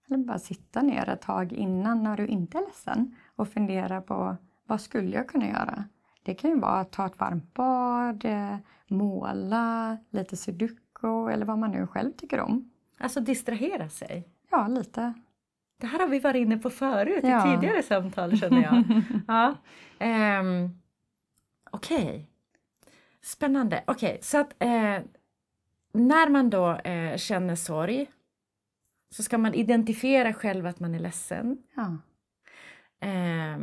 Eller 0.08 0.18
bara 0.18 0.40
sitta 0.40 0.82
ner 0.82 1.10
ett 1.10 1.22
tag 1.22 1.54
innan 1.54 2.04
när 2.04 2.18
du 2.18 2.28
inte 2.28 2.58
är 2.58 2.62
ledsen 2.62 3.16
och 3.36 3.48
fundera 3.48 4.02
på 4.02 4.36
vad 4.68 4.82
skulle 4.82 5.16
jag 5.16 5.30
kunna 5.30 5.48
göra? 5.48 5.84
Det 6.24 6.34
kan 6.34 6.50
ju 6.50 6.60
vara 6.60 6.80
att 6.80 6.92
ta 6.92 7.06
ett 7.06 7.20
varmt 7.20 7.54
bad, 7.54 8.26
eh, 8.26 8.58
måla, 8.88 9.98
lite 10.10 10.38
sudoku 10.38 11.30
eller 11.30 11.46
vad 11.46 11.58
man 11.58 11.72
nu 11.72 11.88
själv 11.88 12.12
tycker 12.12 12.40
om. 12.40 12.72
Alltså 12.98 13.20
distrahera 13.20 13.90
sig? 13.90 14.30
Ja, 14.52 14.68
lite. 14.68 15.14
Det 15.78 15.88
här 15.88 16.00
har 16.00 16.08
vi 16.08 16.20
varit 16.20 16.42
inne 16.42 16.58
på 16.58 16.70
förut 16.70 17.24
ja. 17.24 17.54
i 17.54 17.56
tidigare 17.56 17.84
samtal 17.84 18.38
känner 18.38 18.64
jag. 18.64 18.84
ja. 19.28 19.56
Um, 20.40 20.80
Okej. 21.72 22.06
Okay. 22.06 22.26
Spännande. 23.22 23.84
Okej, 23.88 24.10
okay, 24.10 24.22
så 24.22 24.38
att 24.38 24.54
eh, 24.60 25.00
när 25.92 26.30
man 26.30 26.50
då 26.50 26.72
eh, 26.72 27.18
känner 27.18 27.56
sorg 27.56 28.08
så 29.10 29.24
ska 29.24 29.38
man 29.38 29.54
identifiera 29.54 30.34
själv 30.34 30.66
att 30.66 30.80
man 30.80 30.96
är 30.96 31.00
ledsen. 31.00 31.58
Ja. 31.76 31.98
Eh, 33.08 33.60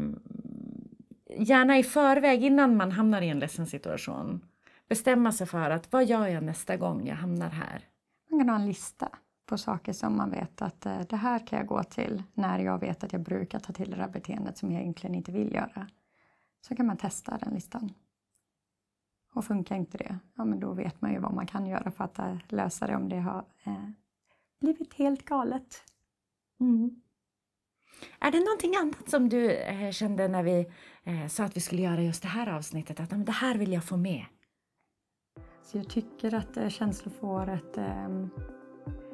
gärna 1.37 1.78
i 1.78 1.83
förväg, 1.83 2.44
innan 2.44 2.76
man 2.76 2.92
hamnar 2.92 3.22
i 3.22 3.28
en 3.28 3.38
ledsen 3.38 3.66
situation, 3.66 4.44
bestämma 4.88 5.33
sig 5.33 5.46
för 5.46 5.70
att 5.70 5.92
vad 5.92 6.05
gör 6.05 6.26
jag 6.26 6.44
nästa 6.44 6.76
gång 6.76 7.07
jag 7.07 7.16
hamnar 7.16 7.50
här? 7.50 7.88
Man 8.31 8.40
kan 8.40 8.48
ha 8.48 8.57
en 8.57 8.66
lista 8.66 9.09
på 9.46 9.59
saker 9.59 9.92
som 9.92 10.16
man 10.16 10.31
vet 10.31 10.62
att 10.62 10.87
eh, 10.87 11.00
det 11.00 11.16
här 11.16 11.46
kan 11.46 11.59
jag 11.59 11.68
gå 11.68 11.83
till 11.83 12.22
när 12.35 12.59
jag 12.59 12.78
vet 12.78 13.05
att 13.05 13.12
jag 13.12 13.22
brukar 13.22 13.59
ta 13.59 13.72
till 13.72 13.90
det 13.90 13.96
här 13.96 14.09
beteendet 14.09 14.59
som 14.59 14.72
jag 14.72 14.81
egentligen 14.81 15.14
inte 15.14 15.33
vill 15.33 15.55
göra. 15.55 15.87
Så 16.61 16.76
kan 16.76 16.87
man 16.87 16.96
testa 16.96 17.38
den 17.38 17.55
listan. 17.55 17.92
Och 19.35 19.44
funkar 19.44 19.76
inte 19.76 19.98
det, 19.98 20.18
ja 20.37 20.44
men 20.44 20.61
då 20.61 20.72
vet 20.72 21.00
man 21.00 21.12
ju 21.12 21.18
vad 21.18 21.35
man 21.35 21.46
kan 21.46 21.66
göra 21.66 21.90
för 21.90 22.05
att 22.05 22.18
eh, 22.18 22.37
lösa 22.48 22.87
det 22.87 22.96
om 22.96 23.09
det 23.09 23.20
har 23.20 23.44
eh, 23.64 23.88
blivit 24.62 24.94
helt 24.94 25.25
galet. 25.25 25.85
Mm. 26.61 27.03
Är 28.18 28.31
det 28.31 28.38
någonting 28.38 28.77
annat 28.77 29.11
som 29.11 29.29
du 29.29 29.51
eh, 29.51 29.90
kände 29.90 30.29
när 30.29 30.42
vi 30.42 30.66
eh, 31.05 31.27
sa 31.29 31.44
att 31.44 31.57
vi 31.57 31.61
skulle 31.61 31.83
göra 31.83 32.03
just 32.03 32.22
det 32.22 32.29
här 32.29 32.48
avsnittet, 32.48 33.01
att 33.01 33.27
det 33.27 33.33
här 33.33 33.59
vill 33.59 33.72
jag 33.72 33.85
få 33.85 33.96
med? 33.96 34.25
Så 35.62 35.79
jag 35.79 35.88
tycker 35.88 36.35
att 36.35 36.57
eh, 36.57 36.68
känslor 36.68 37.12
får 37.20 37.48
ett, 37.48 37.77
eh, 37.77 38.27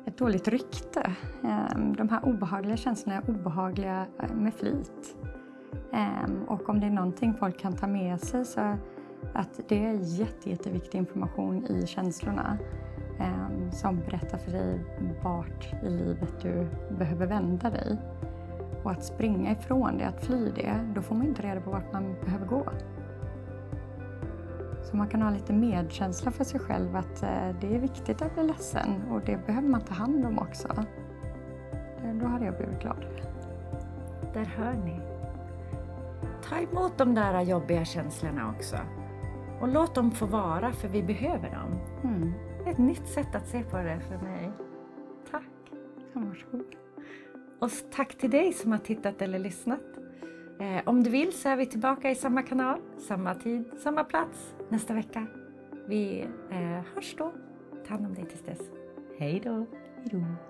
ett 0.07 0.19
dåligt 0.19 0.49
rykte. 0.49 1.15
Ehm, 1.45 1.97
de 1.97 2.09
här 2.09 2.25
obehagliga 2.25 2.77
känslorna 2.77 3.17
är 3.17 3.31
obehagliga 3.31 4.07
eh, 4.23 4.35
med 4.35 4.55
flit. 4.55 5.17
Ehm, 5.93 6.43
och 6.43 6.69
om 6.69 6.81
det 6.81 6.87
är 6.87 6.91
någonting 6.91 7.35
folk 7.35 7.59
kan 7.59 7.77
ta 7.77 7.87
med 7.87 8.21
sig 8.21 8.45
så 8.45 8.77
att 9.35 9.61
det 9.69 9.85
är 9.85 10.19
jätte, 10.19 10.51
jätteviktig 10.51 10.99
information 10.99 11.67
i 11.67 11.87
känslorna 11.87 12.59
ehm, 12.61 12.88
som 13.70 14.00
berättar 14.00 14.38
för 14.38 14.50
dig 14.50 14.81
vart 15.22 15.74
i 15.83 15.88
livet 15.90 16.35
du 16.42 16.66
behöver 16.98 17.26
vända 17.26 17.70
dig. 17.70 17.96
Och 18.83 18.90
att 18.90 19.04
springa 19.04 19.52
ifrån 19.52 19.98
det, 19.98 20.04
att 20.09 20.24
fly 20.24 20.50
det, 20.50 20.74
då 20.94 21.02
får 21.02 21.14
man 21.14 21.26
inte 21.26 21.42
reda 21.42 21.61
på 21.61 21.70
vart 21.70 21.92
man 21.92 22.14
behöver 22.24 22.46
gå. 22.46 22.64
Så 24.83 24.96
man 24.96 25.09
kan 25.09 25.22
ha 25.22 25.31
lite 25.31 25.52
medkänsla 25.52 26.31
för 26.31 26.44
sig 26.44 26.61
själv 26.61 26.96
att 26.96 27.22
eh, 27.22 27.57
det 27.61 27.74
är 27.74 27.78
viktigt 27.78 28.22
att 28.22 28.35
bli 28.35 28.42
ledsen 28.42 29.02
och 29.11 29.20
det 29.20 29.46
behöver 29.46 29.68
man 29.68 29.81
ta 29.81 29.94
hand 29.94 30.26
om 30.26 30.38
också. 30.38 30.68
Eh, 32.04 32.14
Då 32.14 32.26
hade 32.26 32.44
jag 32.44 32.57
blivit 32.57 32.81
glad. 32.81 33.04
Där 34.35 34.44
hör 34.44 34.72
ni. 34.85 35.00
Ta 36.48 36.57
emot 36.57 36.98
de 36.98 37.14
där 37.14 37.40
jobbiga 37.40 37.85
känslorna 37.85 38.54
också. 38.57 38.76
Och 39.61 39.68
låt 39.68 39.94
dem 39.94 40.11
få 40.11 40.26
vara, 40.26 40.72
för 40.72 40.88
vi 40.88 41.02
behöver 41.02 41.50
dem. 41.50 41.78
Mm. 42.04 42.33
Ett 42.66 42.79
nytt 42.79 43.09
sätt 43.09 43.35
att 43.35 43.49
se 43.49 43.62
på 43.62 43.77
det 43.77 44.01
för 44.09 44.27
mig. 44.27 44.51
Tack! 45.31 45.44
Ja, 46.12 46.21
varsågod. 46.21 46.75
Och 47.59 47.71
tack 47.90 48.18
till 48.18 48.31
dig 48.31 48.53
som 48.53 48.73
har 48.73 48.79
tittat 48.79 49.23
eller 49.23 49.38
lyssnat. 49.38 49.81
Eh, 50.61 50.88
om 50.88 51.03
du 51.03 51.11
vill 51.11 51.33
så 51.33 51.49
är 51.49 51.57
vi 51.57 51.66
tillbaka 51.66 52.11
i 52.11 52.14
samma 52.14 52.42
kanal, 52.42 52.81
samma 52.99 53.35
tid, 53.35 53.64
samma 53.79 54.05
plats 54.05 54.55
nästa 54.68 54.94
vecka. 54.94 55.27
Vi 55.87 56.27
eh, 56.51 56.94
hörs 56.94 57.14
då. 57.18 57.33
Ta 57.87 57.94
hand 57.94 58.07
om 58.07 58.14
dig 58.14 58.25
tills 58.27 58.42
dess. 58.42 58.71
Hej 59.18 59.40
då! 59.44 59.66
Hej 59.97 60.09
då. 60.11 60.48